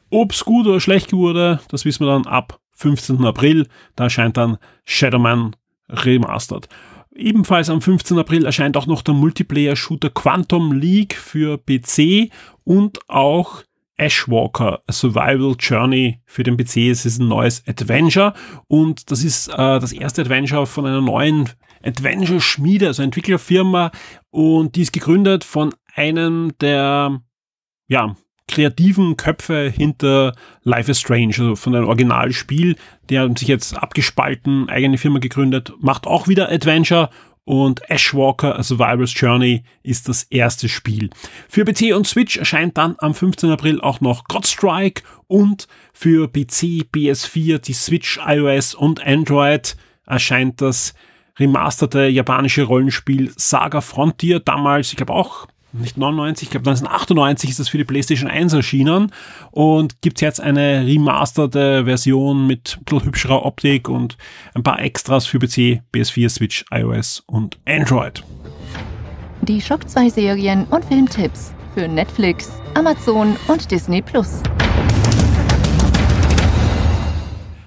Ob 0.10 0.32
es 0.32 0.43
gut 0.43 0.65
oder 0.65 0.80
schlecht 0.80 1.13
wurde, 1.13 1.60
das 1.69 1.86
wissen 1.86 2.06
wir 2.06 2.12
dann 2.12 2.26
ab 2.26 2.60
15. 2.72 3.24
April. 3.24 3.67
Da 3.95 4.06
erscheint 4.06 4.38
dann 4.38 4.58
Shadowman 4.86 5.56
Remastered. 5.89 6.67
Ebenfalls 7.19 7.69
am 7.69 7.82
15. 7.82 8.17
April 8.17 8.45
erscheint 8.45 8.77
auch 8.77 8.88
noch 8.88 9.01
der 9.01 9.13
Multiplayer-Shooter 9.13 10.10
Quantum 10.10 10.71
League 10.71 11.15
für 11.15 11.58
PC 11.58 12.32
und 12.63 12.99
auch 13.10 13.63
Ashwalker, 13.97 14.82
A 14.88 14.91
Survival 14.93 15.55
Journey 15.60 16.21
für 16.25 16.43
den 16.43 16.55
PC. 16.55 16.89
Es 16.89 17.05
ist 17.05 17.19
ein 17.19 17.27
neues 17.27 17.62
Adventure 17.67 18.34
und 18.67 19.12
das 19.12 19.23
ist 19.23 19.49
äh, 19.49 19.55
das 19.58 19.91
erste 19.91 20.21
Adventure 20.21 20.65
von 20.65 20.86
einer 20.86 21.01
neuen 21.01 21.49
Adventure-Schmiede, 21.84 22.88
also 22.88 23.03
Entwicklerfirma 23.03 23.91
und 24.29 24.75
die 24.75 24.84
ist 24.84 24.93
gegründet 24.93 25.43
von 25.43 25.73
einem 25.95 26.53
der 26.62 27.21
ja, 27.89 28.15
kreativen 28.49 29.15
Köpfe 29.15 29.71
hinter 29.73 30.35
Life 30.63 30.91
is 30.91 30.99
Strange, 30.99 31.35
also 31.38 31.55
von 31.55 31.75
einem 31.75 31.88
Originalspiel. 31.88 32.75
Der 33.09 33.21
hat 33.21 33.39
sich 33.39 33.47
jetzt 33.47 33.77
abgespalten, 33.77 34.67
eigene 34.69 34.97
Firma 34.97 35.19
gegründet, 35.19 35.71
macht 35.79 36.07
auch 36.07 36.27
wieder 36.27 36.51
Adventure 36.51 37.09
und 37.45 37.89
Ashwalker 37.89 38.59
A 38.59 38.63
Survivor's 38.63 39.13
Journey 39.15 39.63
ist 39.81 40.07
das 40.09 40.23
erste 40.23 40.67
Spiel. 40.69 41.09
Für 41.47 41.65
PC 41.65 41.95
und 41.95 42.05
Switch 42.05 42.38
erscheint 42.38 42.77
dann 42.77 42.95
am 42.99 43.13
15. 43.13 43.49
April 43.49 43.81
auch 43.81 44.01
noch 44.01 44.25
Godstrike 44.25 45.03
und 45.27 45.67
für 45.93 46.27
PC, 46.27 46.85
PS4, 46.93 47.59
die 47.59 47.73
Switch, 47.73 48.19
iOS 48.23 48.75
und 48.75 49.05
Android 49.05 49.77
erscheint 50.05 50.62
das 50.62 50.93
remasterte 51.39 52.07
japanische 52.07 52.63
Rollenspiel 52.63 53.31
Saga 53.35 53.81
Frontier, 53.81 54.39
damals, 54.39 54.89
ich 54.89 54.97
glaube 54.97 55.13
auch 55.13 55.47
nicht 55.71 55.97
99, 55.97 56.47
ich 56.47 56.51
glaube 56.51 56.69
1998 56.69 57.49
ist 57.51 57.60
das 57.60 57.69
für 57.69 57.77
die 57.77 57.84
PlayStation 57.84 58.29
1 58.29 58.53
erschienen 58.53 59.12
und 59.51 60.01
gibt 60.01 60.21
jetzt 60.21 60.41
eine 60.41 60.86
remasterte 60.86 61.86
Version 61.86 62.47
mit 62.47 62.77
ein 62.79 62.84
bisschen 62.86 63.05
hübscherer 63.05 63.45
Optik 63.45 63.89
und 63.89 64.17
ein 64.55 64.63
paar 64.63 64.82
Extras 64.82 65.25
für 65.25 65.39
PC, 65.39 65.82
PS4, 65.93 66.29
Switch, 66.29 66.65
iOS 66.71 67.23
und 67.27 67.58
Android. 67.67 68.23
Die 69.41 69.62
Shock 69.62 69.88
2 69.89 70.10
Serien 70.10 70.65
und 70.65 70.84
Filmtipps 70.86 71.53
für 71.73 71.88
Netflix, 71.88 72.51
Amazon 72.73 73.36
und 73.47 73.69
Disney 73.71 74.01
Plus. 74.01 74.41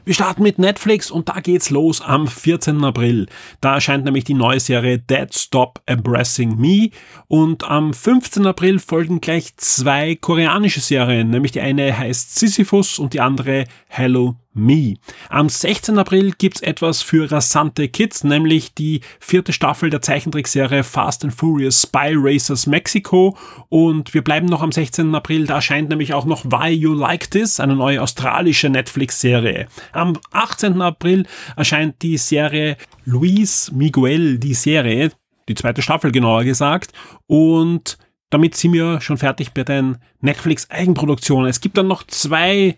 Wir 0.05 0.15
starten 0.15 0.43
mit 0.43 0.59
Netflix 0.59 1.13
und 1.13 1.29
da 1.29 1.39
geht's 1.39 1.71
los 1.71 2.01
am 2.01 2.27
14. 2.27 2.83
April. 2.83 3.29
Da 3.61 3.75
erscheint 3.75 4.05
nämlich 4.05 4.25
die 4.25 4.35
neue 4.35 4.59
Serie 4.59 4.99
Dead 4.99 5.33
Stop 5.33 5.81
Embracing 5.87 6.59
Me 6.59 6.91
und 7.29 7.63
am 7.63 7.95
15. 7.95 8.45
April 8.45 8.81
folgen 8.81 9.21
gleich 9.21 9.57
zwei 9.59 10.17
koreanische 10.17 10.81
Serien, 10.81 11.31
nämlich 11.31 11.53
die 11.53 11.61
eine 11.61 11.97
heißt 11.97 12.37
Sisyphus 12.37 12.99
und 12.99 13.13
die 13.13 13.21
andere 13.21 13.67
Hello 13.87 14.35
Me. 14.55 14.97
Am 15.31 15.49
16. 15.49 15.99
April 15.99 16.33
gibt's 16.37 16.61
etwas 16.61 17.01
für 17.01 17.31
rasante 17.31 17.89
Kids, 17.89 18.23
nämlich 18.23 18.75
die 18.75 19.01
vierte 19.19 19.53
Staffel 19.53 19.89
der 19.89 20.03
Zeichentrickserie 20.03 20.85
Fast 20.85 21.25
and 21.25 21.33
Furious 21.33 21.83
Spy 21.83 22.15
Racers 22.15 22.67
Mexico. 22.67 23.37
Und 23.71 24.13
wir 24.13 24.23
bleiben 24.23 24.47
noch 24.47 24.63
am 24.63 24.73
16. 24.73 25.15
April, 25.15 25.47
da 25.47 25.55
erscheint 25.57 25.89
nämlich 25.89 26.13
auch 26.13 26.27
noch 26.27 26.45
Why 26.45 26.71
You 26.71 26.93
Like 26.93 27.31
This, 27.31 27.61
eine 27.61 27.77
neue 27.77 28.03
australische 28.03 28.69
Netflix-Serie. 28.69 29.69
Am 29.93 30.19
18. 30.33 30.83
April 30.83 31.27
erscheint 31.57 32.03
die 32.03 32.19
Serie 32.19 32.77
Luis 33.05 33.73
Miguel, 33.73 34.39
die 34.39 34.55
Serie, 34.55 35.13
die 35.49 35.55
zweite 35.55 35.83
Staffel 35.83 36.13
genauer 36.13 36.45
gesagt. 36.45 36.93
Und 37.27 37.97
damit 38.33 38.55
sind 38.55 38.73
wir 38.73 39.01
schon 39.01 39.19
fertig 39.19 39.53
bei 39.53 39.63
den 39.63 39.99
Netflix-Eigenproduktionen. 40.21 41.49
Es 41.49 41.61
gibt 41.61 41.77
dann 41.77 41.87
noch 41.87 42.07
zwei 42.07 42.77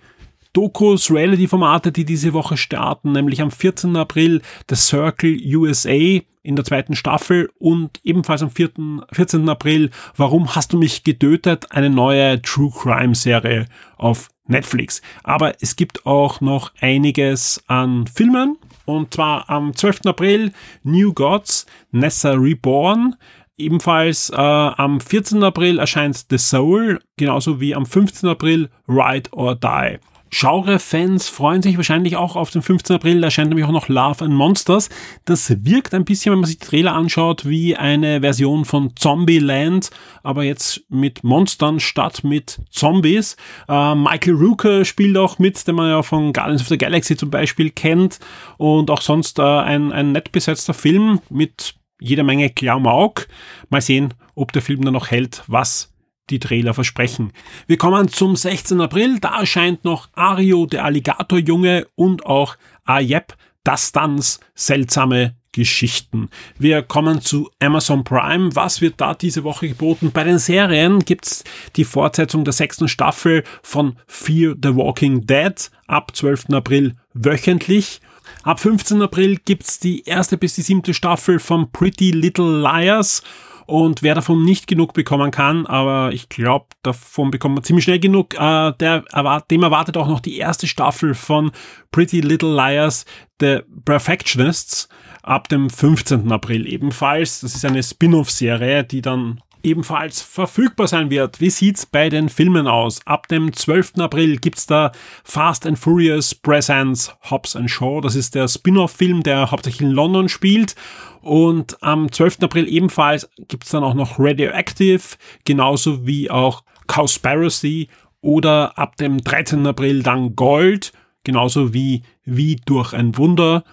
Dokus, 0.55 1.11
Reality-Formate, 1.11 1.91
die 1.91 2.05
diese 2.05 2.33
Woche 2.33 2.57
starten, 2.57 3.13
nämlich 3.13 3.43
am 3.43 3.51
14. 3.51 3.97
April 3.97 4.41
The 4.71 4.77
Circle 4.77 5.37
USA 5.57 6.21
in 6.45 6.57
der 6.57 6.65
zweiten 6.65 6.95
Staffel 6.95 7.51
und 7.59 8.01
ebenfalls 8.05 8.43
am 8.43 8.51
4., 8.51 8.71
14. 9.11 9.49
April 9.49 9.91
Warum 10.17 10.55
hast 10.55 10.73
du 10.73 10.79
mich 10.79 11.03
getötet? 11.03 11.73
Eine 11.73 11.91
neue 11.91 12.41
True 12.41 12.71
Crime 12.71 13.17
Serie 13.17 13.67
auf 13.97 14.31
Netflix. 14.47 15.03
Aber 15.25 15.61
es 15.61 15.75
gibt 15.75 16.07
auch 16.07 16.41
noch 16.41 16.73
einiges 16.81 17.63
an 17.67 18.07
Filmen 18.07 18.57
und 18.85 19.13
zwar 19.13 19.51
am 19.51 19.75
12. 19.75 20.03
April 20.07 20.53
New 20.85 21.13
Gods, 21.13 21.67
Nessa 21.91 22.31
Reborn, 22.33 23.17
Ebenfalls 23.57 24.31
äh, 24.31 24.37
am 24.37 25.01
14. 25.01 25.43
April 25.45 25.79
erscheint 25.79 26.27
The 26.29 26.39
Soul, 26.39 27.01
genauso 27.17 27.61
wie 27.61 27.75
am 27.75 27.87
15. 27.87 28.29
April 28.29 28.69
Ride 28.89 29.31
or 29.31 29.55
Die. 29.55 29.99
Genre-Fans 30.37 31.29
freuen 31.29 31.63
sich 31.63 31.77
wahrscheinlich 31.77 32.17
auch 32.17 32.35
auf 32.35 32.51
den 32.51 32.61
15. 32.61 32.97
April. 32.97 33.21
Da 33.21 33.29
erscheint 33.29 33.51
nämlich 33.51 33.67
auch 33.67 33.73
noch 33.73 33.87
Love 33.87 34.25
and 34.25 34.35
Monsters. 34.35 34.91
Das 35.25 35.65
wirkt 35.65 35.95
ein 35.95 36.05
bisschen, 36.05 36.33
wenn 36.33 36.41
man 36.41 36.49
sich 36.49 36.59
die 36.59 36.67
Trailer 36.67 36.93
anschaut, 36.93 37.49
wie 37.49 37.77
eine 37.77 38.21
Version 38.21 38.65
von 38.65 38.97
Zombieland, 38.97 39.91
aber 40.25 40.43
jetzt 40.43 40.83
mit 40.89 41.23
Monstern 41.23 41.79
statt 41.79 42.25
mit 42.25 42.61
Zombies. 42.71 43.37
Äh, 43.69 43.95
Michael 43.95 44.35
Rooker 44.35 44.85
spielt 44.85 45.17
auch 45.17 45.39
mit, 45.39 45.65
den 45.69 45.77
man 45.77 45.89
ja 45.89 46.03
von 46.03 46.33
Guardians 46.33 46.63
of 46.63 46.69
the 46.69 46.79
Galaxy 46.79 47.17
zum 47.17 47.31
Beispiel 47.31 47.71
kennt. 47.71 48.19
Und 48.57 48.91
auch 48.91 49.03
sonst 49.03 49.39
äh, 49.39 49.43
ein, 49.43 49.93
ein 49.93 50.11
nett 50.11 50.33
besetzter 50.33 50.75
Film 50.75 51.21
mit 51.31 51.77
jeder 52.01 52.25
Menge 52.25 52.51
Klamauk. 52.51 53.29
Mal 53.69 53.81
sehen, 53.81 54.15
ob 54.35 54.51
der 54.51 54.63
Film 54.63 54.85
dann 54.85 54.95
noch 54.95 55.13
hält, 55.13 55.45
was 55.47 55.94
die 56.31 56.39
Trailer 56.39 56.75
versprechen. 56.75 57.33
Wir 57.67 57.77
kommen 57.77 58.09
zum 58.09 58.37
16. 58.37 58.81
April. 58.81 59.19
Da 59.21 59.41
erscheint 59.41 59.85
noch 59.85 60.09
Ario, 60.15 60.67
der 60.67 60.85
Alligatorjunge 60.85 61.87
und 61.95 62.27
auch 62.27 62.57
Ayep, 62.85 63.35
das 63.63 63.93
Tanz, 63.93 64.41
seltsame 64.55 65.35
Geschichten. 65.53 66.29
Wir 66.59 66.83
kommen 66.83 67.21
zu 67.21 67.49
Amazon 67.61 68.03
Prime. 68.03 68.55
Was 68.57 68.81
wird 68.81 69.01
da 69.01 69.15
diese 69.15 69.45
Woche 69.45 69.69
geboten? 69.69 70.11
Bei 70.13 70.25
den 70.25 70.39
Serien 70.39 70.99
gibt's 70.99 71.45
die 71.77 71.85
Fortsetzung 71.85 72.45
der 72.45 72.53
sechsten 72.53 72.89
Staffel 72.89 73.45
von 73.63 73.97
Fear 74.07 74.57
the 74.61 74.75
Walking 74.75 75.27
Dead 75.27 75.71
ab 75.87 76.15
12. 76.15 76.47
April 76.51 76.95
wöchentlich. 77.15 78.01
Ab 78.43 78.59
15. 78.61 79.01
April 79.01 79.37
gibt's 79.45 79.79
die 79.79 80.03
erste 80.05 80.37
bis 80.37 80.55
die 80.55 80.63
siebte 80.63 80.93
Staffel 80.93 81.39
von 81.39 81.71
Pretty 81.71 82.11
Little 82.11 82.61
Liars 82.61 83.23
und 83.67 84.03
wer 84.03 84.15
davon 84.15 84.45
nicht 84.45 84.67
genug 84.67 84.93
bekommen 84.93 85.31
kann, 85.31 85.67
aber 85.67 86.13
ich 86.13 86.29
glaube, 86.29 86.67
davon 86.83 87.31
bekommt 87.31 87.55
man 87.55 87.65
ziemlich 87.65 87.85
schnell 87.85 87.99
genug, 87.99 88.35
äh, 88.35 88.73
der, 88.73 89.05
dem 89.51 89.63
erwartet 89.63 89.97
auch 89.97 90.09
noch 90.09 90.21
die 90.21 90.39
erste 90.39 90.67
Staffel 90.67 91.15
von 91.15 91.51
Pretty 91.91 92.21
Little 92.21 92.55
Liars, 92.55 93.05
The 93.41 93.61
Perfectionists, 93.85 94.89
ab 95.23 95.49
dem 95.49 95.71
15. 95.71 96.31
April 96.31 96.67
ebenfalls. 96.67 97.41
Das 97.41 97.55
ist 97.55 97.65
eine 97.65 97.83
Spin-off-Serie, 97.83 98.85
die 98.85 99.01
dann 99.01 99.41
ebenfalls 99.65 100.23
verfügbar 100.23 100.87
sein 100.87 101.11
wird. 101.11 101.41
Wie 101.41 101.51
sieht's 101.51 101.87
bei 101.87 102.09
den 102.09 102.29
Filmen 102.29 102.67
aus? 102.67 103.07
Ab 103.07 103.29
dem 103.29 103.53
12. 103.53 103.95
April 103.99 104.37
gibt's 104.37 104.67
da 104.67 104.93
Fast 105.25 105.67
and 105.67 105.79
Furious 105.79 106.35
Presents 106.35 107.15
Hobbs 107.31 107.57
and 107.57 107.71
Shaw. 107.71 108.01
Das 108.01 108.15
ist 108.15 108.35
der 108.35 108.49
Spin-off-Film, 108.49 109.23
der 109.23 109.51
hauptsächlich 109.51 109.83
in 109.83 109.91
London 109.91 110.29
spielt. 110.29 110.75
Und 111.21 111.83
am 111.83 112.13
12. 112.13 112.43
April 112.43 112.69
ebenfalls 112.69 113.29
gibt's 113.49 113.71
dann 113.71 113.85
auch 113.85 113.95
noch 113.95 114.19
Radioactive, 114.19 115.17
genauso 115.45 116.07
wie 116.07 116.31
auch 116.31 116.63
Cowspiracy 116.87 117.89
oder 118.21 118.79
ab 118.79 118.97
dem 118.97 119.19
13. 119.19 119.67
April 119.67 120.03
dann 120.03 120.37
Gold, 120.37 120.93
genauso 121.25 121.73
wie 121.73 122.03
Wie 122.25 122.57
durch 122.65 122.93
ein 122.93 123.17
Wunder 123.17 123.65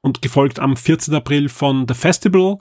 und 0.00 0.22
gefolgt 0.22 0.60
am 0.60 0.76
14. 0.76 1.14
April 1.14 1.48
von 1.48 1.86
The 1.86 1.94
Festival 1.94 2.58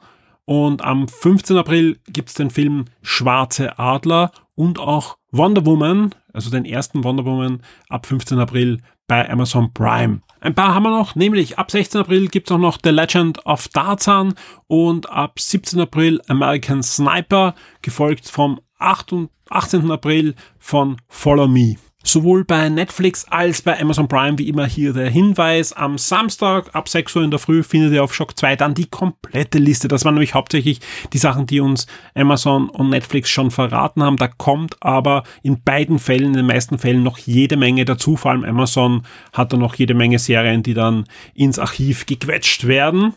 und 0.47 0.81
am 0.81 1.09
15. 1.09 1.57
April 1.57 1.99
gibt's 2.07 2.33
den 2.33 2.49
Film 2.49 2.85
Schwarze 3.01 3.77
Adler 3.77 4.31
und 4.55 4.79
auch 4.79 5.17
Wonder 5.31 5.65
Woman, 5.65 6.15
also 6.31 6.49
den 6.49 6.63
ersten 6.63 7.03
Wonder 7.03 7.25
Woman 7.25 7.61
ab 7.89 8.05
15. 8.05 8.39
April 8.39 8.81
bei 9.07 9.29
Amazon 9.29 9.73
Prime. 9.73 10.21
Ein 10.39 10.55
paar 10.55 10.73
haben 10.73 10.83
wir 10.83 10.89
noch, 10.89 11.15
nämlich 11.15 11.59
ab 11.59 11.69
16. 11.69 11.99
April 11.99 12.29
gibt's 12.29 12.51
auch 12.51 12.57
noch 12.57 12.79
The 12.81 12.91
Legend 12.91 13.45
of 13.45 13.67
Tarzan 13.67 14.35
und 14.67 15.09
ab 15.09 15.37
17. 15.37 15.81
April 15.81 16.21
American 16.29 16.81
Sniper, 16.81 17.53
gefolgt 17.81 18.29
vom 18.29 18.61
8. 18.79 19.27
18. 19.49 19.91
April 19.91 20.33
von 20.59 20.95
Follow 21.09 21.47
Me. 21.47 21.75
Sowohl 22.07 22.45
bei 22.45 22.69
Netflix 22.69 23.25
als 23.29 23.61
bei 23.61 23.77
Amazon 23.81 24.07
Prime 24.07 24.37
wie 24.37 24.47
immer 24.47 24.65
hier 24.65 24.93
der 24.93 25.09
Hinweis. 25.09 25.73
Am 25.73 25.97
Samstag 25.97 26.73
ab 26.73 26.87
6 26.87 27.17
Uhr 27.17 27.23
in 27.23 27.31
der 27.31 27.39
Früh 27.39 27.63
findet 27.63 27.91
ihr 27.91 28.01
auf 28.01 28.15
Shock 28.15 28.37
2 28.37 28.55
dann 28.55 28.73
die 28.73 28.85
komplette 28.85 29.57
Liste. 29.57 29.89
Das 29.89 30.05
waren 30.05 30.13
nämlich 30.13 30.33
hauptsächlich 30.33 30.79
die 31.11 31.17
Sachen, 31.17 31.47
die 31.47 31.59
uns 31.59 31.85
Amazon 32.15 32.69
und 32.69 32.91
Netflix 32.91 33.29
schon 33.29 33.51
verraten 33.51 34.01
haben. 34.01 34.15
Da 34.15 34.29
kommt 34.29 34.81
aber 34.81 35.23
in 35.43 35.61
beiden 35.61 35.99
Fällen, 35.99 36.27
in 36.27 36.33
den 36.33 36.45
meisten 36.45 36.79
Fällen 36.79 37.03
noch 37.03 37.17
jede 37.17 37.57
Menge 37.57 37.83
dazu. 37.83 38.15
Vor 38.15 38.31
allem 38.31 38.45
Amazon 38.45 39.03
hat 39.33 39.51
da 39.51 39.57
noch 39.57 39.75
jede 39.75 39.93
Menge 39.93 40.17
Serien, 40.17 40.63
die 40.63 40.73
dann 40.73 41.07
ins 41.33 41.59
Archiv 41.59 42.05
gequetscht 42.05 42.67
werden. 42.67 43.15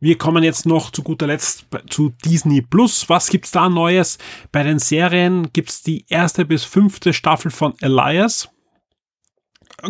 Wir 0.00 0.18
kommen 0.18 0.42
jetzt 0.42 0.66
noch 0.66 0.90
zu 0.90 1.02
guter 1.02 1.26
Letzt 1.26 1.66
zu 1.88 2.12
Disney 2.24 2.62
Plus. 2.62 3.08
Was 3.08 3.28
gibt's 3.28 3.50
da 3.50 3.68
Neues? 3.68 4.18
Bei 4.50 4.62
den 4.62 4.78
Serien 4.78 5.52
gibt's 5.52 5.82
die 5.82 6.04
erste 6.08 6.44
bis 6.44 6.64
fünfte 6.64 7.12
Staffel 7.12 7.50
von 7.50 7.74
Elias. 7.80 8.48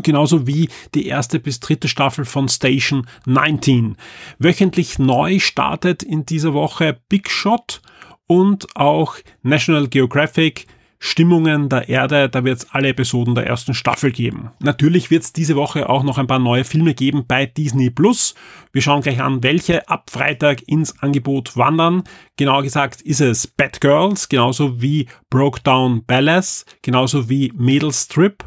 Genauso 0.03 0.47
wie 0.47 0.69
die 0.95 1.07
erste 1.07 1.39
bis 1.39 1.61
dritte 1.61 1.89
Staffel 1.89 2.25
von 2.25 2.49
Station 2.49 3.07
19. 3.27 3.97
Wöchentlich 4.39 4.99
neu 4.99 5.39
startet 5.39 6.03
in 6.03 6.25
dieser 6.25 6.55
Woche 6.55 6.99
Big 7.09 7.29
Shot 7.31 7.83
und 8.27 8.75
auch 8.77 9.17
National 9.43 9.89
Geographic 9.89 10.67
Stimmungen 11.05 11.69
der 11.69 11.89
Erde, 11.89 12.29
da 12.29 12.45
wird 12.45 12.59
es 12.59 12.71
alle 12.71 12.91
Episoden 12.91 13.35
der 13.35 13.45
ersten 13.45 13.75
Staffel 13.75 14.13
geben. 14.13 14.53
Natürlich 14.61 15.11
wird 15.11 15.25
es 15.25 15.33
diese 15.33 15.57
Woche 15.57 15.89
auch 15.89 16.05
noch 16.05 16.17
ein 16.17 16.29
paar 16.29 16.39
neue 16.39 16.63
Filme 16.63 16.95
geben 16.95 17.25
bei 17.27 17.45
Disney 17.45 17.91
Plus. 17.91 18.37
Wir 18.71 18.83
schauen 18.83 19.01
gleich 19.03 19.21
an, 19.21 19.43
welche 19.43 19.89
ab 19.89 20.11
Freitag 20.11 20.63
ins 20.69 21.03
Angebot 21.03 21.57
wandern. 21.57 22.05
Genauer 22.37 22.63
gesagt 22.63 23.03
ist 23.03 23.21
es 23.21 23.49
Bad 23.49 23.81
Girls, 23.81 24.29
genauso 24.29 24.81
wie 24.81 25.09
Broke 25.29 25.61
Down 25.65 26.05
Ballas, 26.07 26.65
genauso 26.83 27.29
wie 27.29 27.53
Mädels 27.57 28.07
Trip 28.07 28.45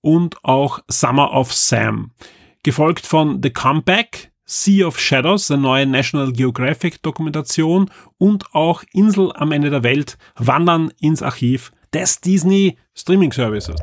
und 0.00 0.42
auch 0.42 0.80
Summer 0.88 1.34
of 1.34 1.52
Sam. 1.52 2.12
Gefolgt 2.62 3.04
von 3.04 3.42
The 3.42 3.50
Comeback, 3.50 4.32
Sea 4.46 4.86
of 4.86 4.98
Shadows, 4.98 5.50
eine 5.50 5.60
neue 5.60 5.84
National 5.84 6.32
Geographic 6.32 7.02
Dokumentation 7.02 7.90
und 8.16 8.54
auch 8.54 8.82
Insel 8.94 9.30
am 9.34 9.52
Ende 9.52 9.68
der 9.68 9.82
Welt 9.82 10.16
wandern 10.36 10.90
ins 11.00 11.22
Archiv 11.22 11.70
des 11.92 12.20
Disney 12.20 12.76
Streaming 12.94 13.32
Services. 13.32 13.76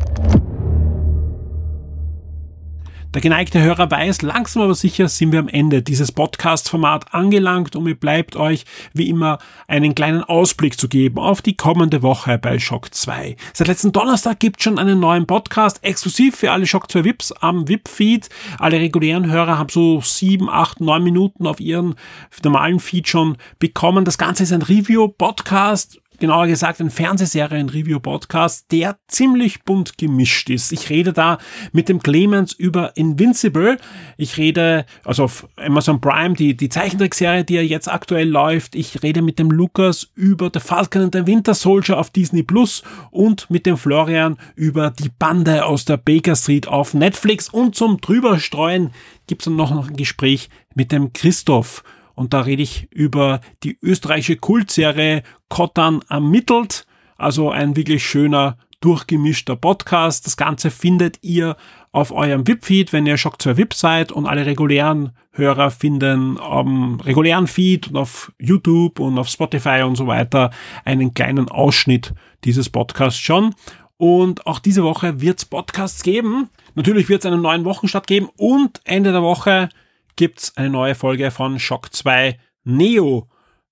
Der 3.16 3.22
geneigte 3.22 3.62
Hörer 3.62 3.90
weiß, 3.90 4.24
langsam 4.24 4.64
aber 4.64 4.76
sicher 4.76 5.08
sind 5.08 5.32
wir 5.32 5.40
am 5.40 5.48
Ende 5.48 5.82
dieses 5.82 6.12
Podcast-Format 6.12 7.14
angelangt 7.14 7.74
und 7.78 7.86
mir 7.86 7.96
bleibt 7.96 8.36
euch 8.36 8.66
wie 8.94 9.08
immer 9.08 9.38
einen 9.70 9.96
kleinen 9.96 10.22
Ausblick 10.22 10.78
zu 10.78 10.90
geben 10.90 11.20
auf 11.20 11.42
die 11.42 11.56
kommende 11.56 12.02
Woche 12.02 12.38
bei 12.38 12.60
Shock 12.60 12.94
2. 12.94 13.38
Seit 13.54 13.70
letzten 13.70 13.94
Donnerstag 13.94 14.42
gibt 14.42 14.62
schon 14.62 14.78
einen 14.78 15.00
neuen 15.00 15.28
Podcast 15.28 15.82
exklusiv 15.82 16.36
für 16.36 16.52
alle 16.52 16.68
Shock 16.68 16.92
2 16.92 17.06
VIPs 17.06 17.32
am 17.32 17.70
VIP-Feed. 17.70 18.28
Alle 18.60 18.82
regulären 18.82 19.32
Hörer 19.32 19.58
haben 19.58 19.70
so 19.70 20.02
sieben, 20.02 20.50
acht, 20.50 20.82
neun 20.82 21.02
Minuten 21.02 21.48
auf 21.48 21.62
ihren 21.62 21.96
normalen 22.44 22.82
Feed 22.82 23.08
schon 23.08 23.38
bekommen. 23.60 24.04
Das 24.04 24.18
Ganze 24.18 24.44
ist 24.44 24.52
ein 24.52 24.62
Review-Podcast 24.62 26.02
genauer 26.20 26.48
gesagt 26.48 26.80
ein 26.80 26.90
Fernsehserien-Review-Podcast, 26.90 28.72
der 28.72 28.98
ziemlich 29.08 29.64
bunt 29.64 29.98
gemischt 29.98 30.50
ist. 30.50 30.72
Ich 30.72 30.90
rede 30.90 31.14
da 31.14 31.38
mit 31.72 31.90
dem 31.90 32.02
Clemens 32.02 32.54
über 32.54 32.96
Invincible. 32.96 33.78
Ich 34.18 34.38
rede, 34.38 34.86
also 35.04 35.26
auf 35.26 35.48
Amazon 35.58 36.02
Prime, 36.02 36.36
die, 36.36 36.56
die 36.56 36.70
Zeichentrickserie, 36.70 37.44
die 37.44 37.56
ja 37.56 37.62
jetzt 37.62 37.88
aktuell 37.88 38.30
läuft. 38.30 38.76
Ich 38.76 39.04
rede 39.04 39.22
mit 39.22 39.40
dem 39.40 39.52
Lukas 39.52 40.10
über 40.16 40.50
The 40.54 40.60
Falcon 40.60 41.04
and 41.04 41.16
the 41.16 41.28
Winter 41.28 41.54
Soldier 41.54 41.98
auf 41.98 42.10
Disney 42.10 42.44
Plus 42.44 42.84
und 43.12 43.50
mit 43.50 43.66
dem 43.66 43.78
Florian 43.78 44.38
über 44.56 44.92
die 44.92 45.10
Bande 45.10 45.66
aus 45.66 45.86
der 45.86 45.98
Baker 45.98 46.36
Street 46.36 46.68
auf 46.68 46.94
Netflix. 46.94 47.50
Und 47.50 47.76
zum 47.76 48.02
drüberstreuen 48.02 48.92
gibt's 49.28 49.46
dann 49.46 49.56
noch 49.56 49.72
ein 49.72 49.96
Gespräch 49.96 50.50
mit 50.76 50.92
dem 50.92 51.14
Christoph 51.14 51.84
und 52.16 52.34
da 52.34 52.42
rede 52.42 52.64
ich 52.64 52.88
über 52.92 53.42
die 53.64 53.78
österreichische 53.82 54.38
Kultserie 54.38 55.24
Kottan 55.50 56.02
ermittelt. 56.10 56.88
Also 57.18 57.50
ein 57.52 57.76
wirklich 57.76 58.06
schöner, 58.06 58.58
durchgemischter 58.82 59.56
Podcast. 59.56 60.26
Das 60.26 60.38
Ganze 60.38 60.72
findet 60.72 61.20
ihr 61.22 61.56
auf 61.92 62.12
eurem 62.12 62.48
VIP-Feed, 62.48 62.94
wenn 62.94 63.06
ihr 63.06 63.18
Shock 63.18 63.42
2 63.42 63.58
VIP 63.58 63.74
seid 63.74 64.12
und 64.12 64.26
alle 64.26 64.46
regulären 64.46 65.12
Hörer 65.32 65.72
finden 65.72 66.40
am 66.40 67.00
regulären 67.02 67.48
Feed 67.48 67.90
und 67.90 67.98
auf 67.98 68.32
YouTube 68.40 69.00
und 69.00 69.18
auf 69.18 69.28
Spotify 69.28 69.82
und 69.86 69.96
so 69.96 70.08
weiter 70.08 70.52
einen 70.86 71.14
kleinen 71.14 71.50
Ausschnitt 71.50 72.14
dieses 72.44 72.70
Podcasts 72.70 73.20
schon. 73.20 73.54
Und 73.98 74.46
auch 74.46 74.60
diese 74.60 74.84
Woche 74.84 75.22
wird 75.22 75.40
es 75.40 75.46
Podcasts 75.46 76.04
geben. 76.04 76.50
Natürlich 76.76 77.10
wird 77.10 77.24
es 77.24 77.32
einen 77.32 77.42
neuen 77.42 77.66
Wochenstart 77.66 78.08
geben 78.08 78.30
und 78.38 78.82
Ende 78.84 79.12
der 79.12 79.24
Woche 79.24 79.70
gibt's 80.16 80.56
eine 80.56 80.70
neue 80.70 80.96
Folge 80.96 81.32
von 81.32 81.60
Shock 81.60 81.94
2 81.94 82.38
Neo. 82.64 83.28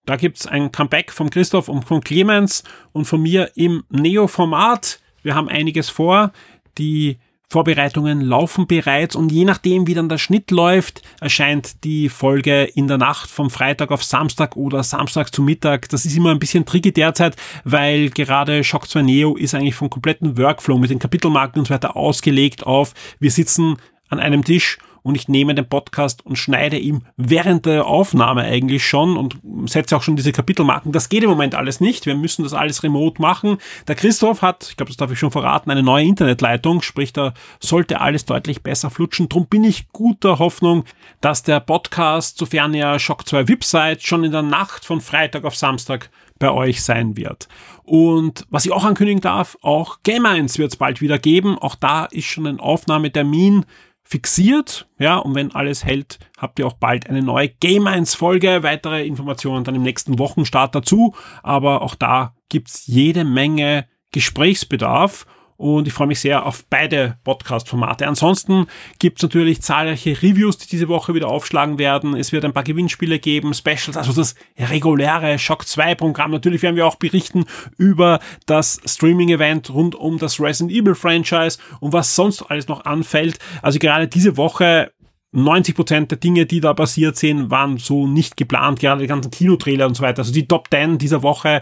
Da 0.06 0.17
gibt's 0.17 0.45
ein 0.45 0.71
Comeback 0.71 1.12
von 1.12 1.29
Christoph 1.29 1.69
und 1.69 1.86
von 1.86 2.01
Clemens 2.01 2.63
und 2.91 3.06
von 3.06 3.21
mir 3.21 3.51
im 3.56 3.84
Neo-Format. 3.89 4.99
Wir 5.21 5.36
haben 5.36 5.47
einiges 5.47 5.89
vor. 5.89 6.34
Die 6.77 7.19
Vorbereitungen 7.53 8.21
laufen 8.21 8.65
bereits 8.65 9.15
und 9.15 9.32
je 9.32 9.45
nachdem, 9.45 9.86
wie 9.86 9.93
dann 9.93 10.10
der 10.10 10.17
Schnitt 10.17 10.49
läuft, 10.49 11.03
erscheint 11.21 11.84
die 11.84 12.10
Folge 12.10 12.63
in 12.63 12.88
der 12.88 12.97
Nacht 12.97 13.29
vom 13.29 13.51
Freitag 13.51 13.91
auf 13.91 14.03
Samstag 14.03 14.56
oder 14.56 14.82
Samstag 14.82 15.34
zu 15.34 15.43
Mittag. 15.43 15.88
Das 15.89 16.03
ist 16.03 16.17
immer 16.17 16.32
ein 16.32 16.39
bisschen 16.39 16.65
tricky 16.65 16.91
derzeit, 16.91 17.36
weil 17.63 18.10
gerade 18.10 18.63
Shock 18.63 18.89
2 18.89 19.03
Neo 19.03 19.36
ist 19.36 19.53
eigentlich 19.53 19.75
vom 19.75 19.91
kompletten 19.91 20.36
Workflow 20.38 20.79
mit 20.79 20.89
den 20.89 20.97
Kapitelmarken 20.97 21.60
und 21.60 21.67
so 21.67 21.73
weiter 21.75 21.95
ausgelegt 21.95 22.65
auf, 22.65 22.93
wir 23.19 23.29
sitzen 23.29 23.77
an 24.10 24.19
einem 24.19 24.43
Tisch 24.43 24.79
und 25.04 25.16
ich 25.16 25.28
nehme 25.28 25.54
den 25.54 25.68
Podcast 25.68 26.26
und 26.26 26.38
schneide 26.38 26.78
ihm 26.78 27.04
während 27.18 27.66
der 27.66 27.86
Aufnahme 27.86 28.42
eigentlich 28.42 28.88
schon 28.88 29.18
und 29.18 29.38
setze 29.66 29.96
auch 29.96 30.02
schon 30.02 30.16
diese 30.16 30.32
Kapitelmarken. 30.32 30.92
Das 30.92 31.10
geht 31.10 31.24
im 31.24 31.30
Moment 31.30 31.56
alles 31.56 31.82
nicht. 31.82 32.06
Wir 32.06 32.16
müssen 32.16 32.44
das 32.44 32.54
alles 32.54 32.84
remote 32.84 33.22
machen. 33.22 33.58
Der 33.88 33.96
Christoph 33.96 34.42
hat, 34.42 34.68
ich 34.70 34.78
glaube, 34.78 34.89
das 34.89 34.98
darf 34.98 35.12
ich 35.12 35.20
schon 35.20 35.32
verraten, 35.32 35.70
eine 35.70 35.84
neue 35.84 36.06
Internetleitung, 36.06 36.82
sprich, 36.82 37.13
da 37.13 37.34
sollte 37.60 38.02
alles 38.02 38.26
deutlich 38.26 38.63
besser 38.63 38.89
flutschen. 38.89 39.30
Drum 39.30 39.46
bin 39.48 39.63
ich 39.63 39.89
guter 39.92 40.39
Hoffnung, 40.39 40.86
dass 41.22 41.44
der 41.44 41.60
Podcast, 41.60 42.38
sofern 42.38 42.74
ihr 42.74 42.98
Shock 42.98 43.28
2 43.28 43.48
VIP 43.48 43.63
seid, 43.63 44.04
schon 44.04 44.24
in 44.24 44.32
der 44.32 44.42
Nacht 44.42 44.86
von 44.86 45.02
Freitag 45.02 45.44
auf 45.44 45.56
Samstag 45.56 46.10
bei 46.39 46.52
euch 46.52 46.84
sein 46.84 47.16
wird. 47.16 47.48
Und 47.84 48.46
was 48.50 48.66
ich 48.66 48.72
auch 48.72 48.86
ankündigen 48.86 49.22
darf, 49.22 49.58
auch 49.62 50.00
Game 50.04 50.26
1 50.26 50.58
wird 50.58 50.72
es 50.72 50.78
bald 50.78 51.02
wieder 51.02 51.20
geben. 51.20 51.58
Auch 51.58 51.76
da 51.76 52.06
ist 52.06 52.26
schon 52.26 52.48
ein 52.48 52.60
Aufnahmetermin 52.60 53.66
fixiert. 54.04 54.88
Ja, 55.00 55.18
und 55.18 55.36
wenn 55.36 55.56
alles 55.56 55.84
hält, 55.84 56.20
habt 56.38 56.60
ihr 56.60 56.68
auch 56.68 56.74
bald 56.74 57.10
eine 57.10 57.22
neue 57.22 57.50
Game 57.50 57.88
1 57.88 58.16
Folge. 58.16 58.63
Weitere 58.63 59.06
Informationen 59.06 59.63
dann 59.63 59.76
im 59.76 59.84
nächsten 59.84 60.20
Wochenstart 60.20 60.76
dazu. 60.76 61.16
Aber 61.42 61.82
auch 61.82 61.96
da 61.96 62.36
gibt's 62.50 62.86
jede 62.86 63.24
Menge 63.24 63.88
Gesprächsbedarf 64.12 65.26
und 65.58 65.88
ich 65.88 65.94
freue 65.94 66.08
mich 66.08 66.20
sehr 66.20 66.46
auf 66.46 66.66
beide 66.70 67.18
Podcast-Formate. 67.24 68.08
Ansonsten 68.08 68.68
gibt 69.00 69.20
es 69.20 69.24
natürlich 69.24 69.62
zahlreiche 69.62 70.22
Reviews, 70.22 70.58
die 70.58 70.68
diese 70.68 70.88
Woche 70.88 71.13
wieder 71.13 71.28
aufschlagen 71.28 71.78
werden. 71.80 72.16
Es 72.16 72.32
wird 72.32 72.46
ein 72.46 72.54
paar 72.54 72.63
Gewinnspiele 72.63 73.20
geben, 73.20 73.54
Specials, 73.54 73.98
also 73.98 74.13
das 74.13 74.36
reguläre 74.58 75.39
Shock 75.39 75.68
2 75.68 75.96
Programm. 75.96 76.32
Natürlich 76.32 76.62
werden 76.62 76.76
wir 76.76 76.88
auch 76.88 76.96
berichten 76.96 77.46
über 77.78 78.20
das 78.46 78.82
Streaming-Event 78.86 79.70
rund 79.70 79.96
um 79.96 80.18
das 80.18 80.39
Resident 80.39 80.72
Evil 80.72 80.96
Franchise 80.96 81.58
und 81.80 81.94
was 81.94 82.16
sonst 82.16 82.42
alles 82.44 82.68
noch 82.68 82.86
anfällt. 82.86 83.39
Also 83.62 83.80
gerade 83.80 84.08
diese 84.08 84.38
Woche 84.38 84.92
90 85.34 85.76
Prozent 85.76 86.12
der 86.12 86.20
Dinge, 86.20 86.46
die 86.46 86.62
da 86.62 86.74
passiert 86.74 87.18
sind, 87.18 87.50
waren 87.50 87.78
so 87.78 88.06
nicht 88.08 88.38
geplant, 88.38 88.80
gerade 88.80 89.02
die 89.02 89.08
ganzen 89.08 89.32
Kinotrailer 89.32 89.88
und 89.88 89.96
so 89.96 90.04
weiter. 90.04 90.20
Also 90.20 90.32
die 90.32 90.48
Top 90.48 90.68
10 90.72 91.00
dieser 91.00 91.24
Woche 91.24 91.62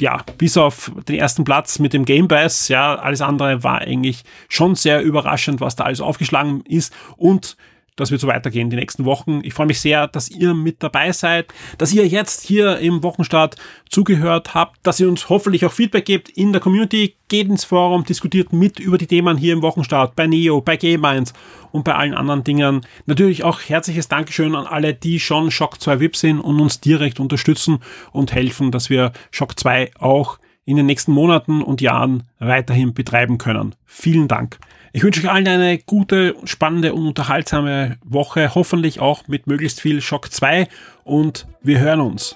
ja, 0.00 0.22
bis 0.36 0.56
auf 0.56 0.92
den 1.08 1.16
ersten 1.16 1.44
Platz 1.44 1.78
mit 1.78 1.92
dem 1.92 2.04
Game 2.04 2.28
Pass, 2.28 2.68
ja, 2.68 2.96
alles 2.96 3.22
andere 3.22 3.62
war 3.62 3.78
eigentlich 3.78 4.24
schon 4.48 4.74
sehr 4.74 5.02
überraschend, 5.02 5.60
was 5.60 5.76
da 5.76 5.84
alles 5.84 6.00
aufgeschlagen 6.00 6.62
ist. 6.66 6.92
Und 7.16 7.56
das 7.96 8.10
wird 8.10 8.20
so 8.20 8.28
weitergehen 8.28 8.70
die 8.70 8.76
nächsten 8.76 9.04
Wochen. 9.04 9.40
Ich 9.42 9.54
freue 9.54 9.66
mich 9.66 9.80
sehr, 9.80 10.06
dass 10.06 10.30
ihr 10.30 10.54
mit 10.54 10.82
dabei 10.82 11.12
seid, 11.12 11.52
dass 11.78 11.92
ihr 11.92 12.06
jetzt 12.06 12.42
hier 12.42 12.78
im 12.78 13.02
Wochenstart 13.02 13.56
zugehört 13.88 14.54
habt, 14.54 14.78
dass 14.86 15.00
ihr 15.00 15.08
uns 15.08 15.28
hoffentlich 15.28 15.64
auch 15.64 15.72
Feedback 15.72 16.04
gebt 16.04 16.28
in 16.28 16.52
der 16.52 16.60
Community. 16.60 17.14
Geht 17.28 17.48
ins 17.48 17.64
Forum, 17.64 18.04
diskutiert 18.04 18.52
mit 18.52 18.78
über 18.78 18.98
die 18.98 19.08
Themen 19.08 19.36
hier 19.36 19.52
im 19.52 19.62
Wochenstart, 19.62 20.14
bei 20.14 20.28
Neo, 20.28 20.60
bei 20.60 20.76
Game 20.76 21.04
1 21.04 21.32
und 21.72 21.82
bei 21.82 21.94
allen 21.94 22.14
anderen 22.14 22.44
Dingen. 22.44 22.82
Natürlich 23.06 23.42
auch 23.42 23.60
herzliches 23.60 24.06
Dankeschön 24.08 24.54
an 24.54 24.66
alle, 24.66 24.94
die 24.94 25.18
schon 25.18 25.50
Shock 25.50 25.80
2 25.80 25.98
VIP 25.98 26.16
sind 26.16 26.40
und 26.40 26.60
uns 26.60 26.80
direkt 26.80 27.18
unterstützen 27.18 27.80
und 28.12 28.32
helfen, 28.32 28.70
dass 28.70 28.90
wir 28.90 29.12
Shock 29.32 29.58
2 29.58 29.90
auch 29.98 30.38
in 30.66 30.76
den 30.76 30.86
nächsten 30.86 31.12
Monaten 31.12 31.62
und 31.62 31.80
Jahren 31.80 32.24
weiterhin 32.38 32.92
betreiben 32.92 33.38
können. 33.38 33.74
Vielen 33.86 34.28
Dank. 34.28 34.58
Ich 34.96 35.02
wünsche 35.02 35.20
euch 35.20 35.30
allen 35.30 35.46
eine 35.46 35.76
gute, 35.76 36.34
spannende 36.44 36.94
und 36.94 37.06
unterhaltsame 37.06 37.98
Woche, 38.02 38.54
hoffentlich 38.54 38.98
auch 38.98 39.28
mit 39.28 39.46
möglichst 39.46 39.78
viel 39.78 40.00
Shock 40.00 40.32
2 40.32 40.68
und 41.04 41.46
wir 41.60 41.80
hören 41.80 42.00
uns. 42.00 42.34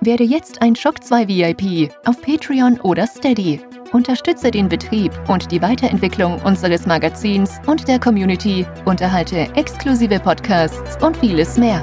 Werde 0.00 0.22
jetzt 0.22 0.62
ein 0.62 0.76
Shock 0.76 1.02
2 1.02 1.26
VIP 1.26 1.90
auf 2.04 2.22
Patreon 2.22 2.78
oder 2.82 3.04
Steady. 3.08 3.58
Unterstütze 3.90 4.52
den 4.52 4.68
Betrieb 4.68 5.10
und 5.28 5.50
die 5.50 5.60
Weiterentwicklung 5.60 6.40
unseres 6.42 6.86
Magazins 6.86 7.58
und 7.66 7.88
der 7.88 7.98
Community, 7.98 8.64
unterhalte 8.84 9.48
exklusive 9.56 10.20
Podcasts 10.20 11.02
und 11.02 11.16
vieles 11.16 11.58
mehr. 11.58 11.82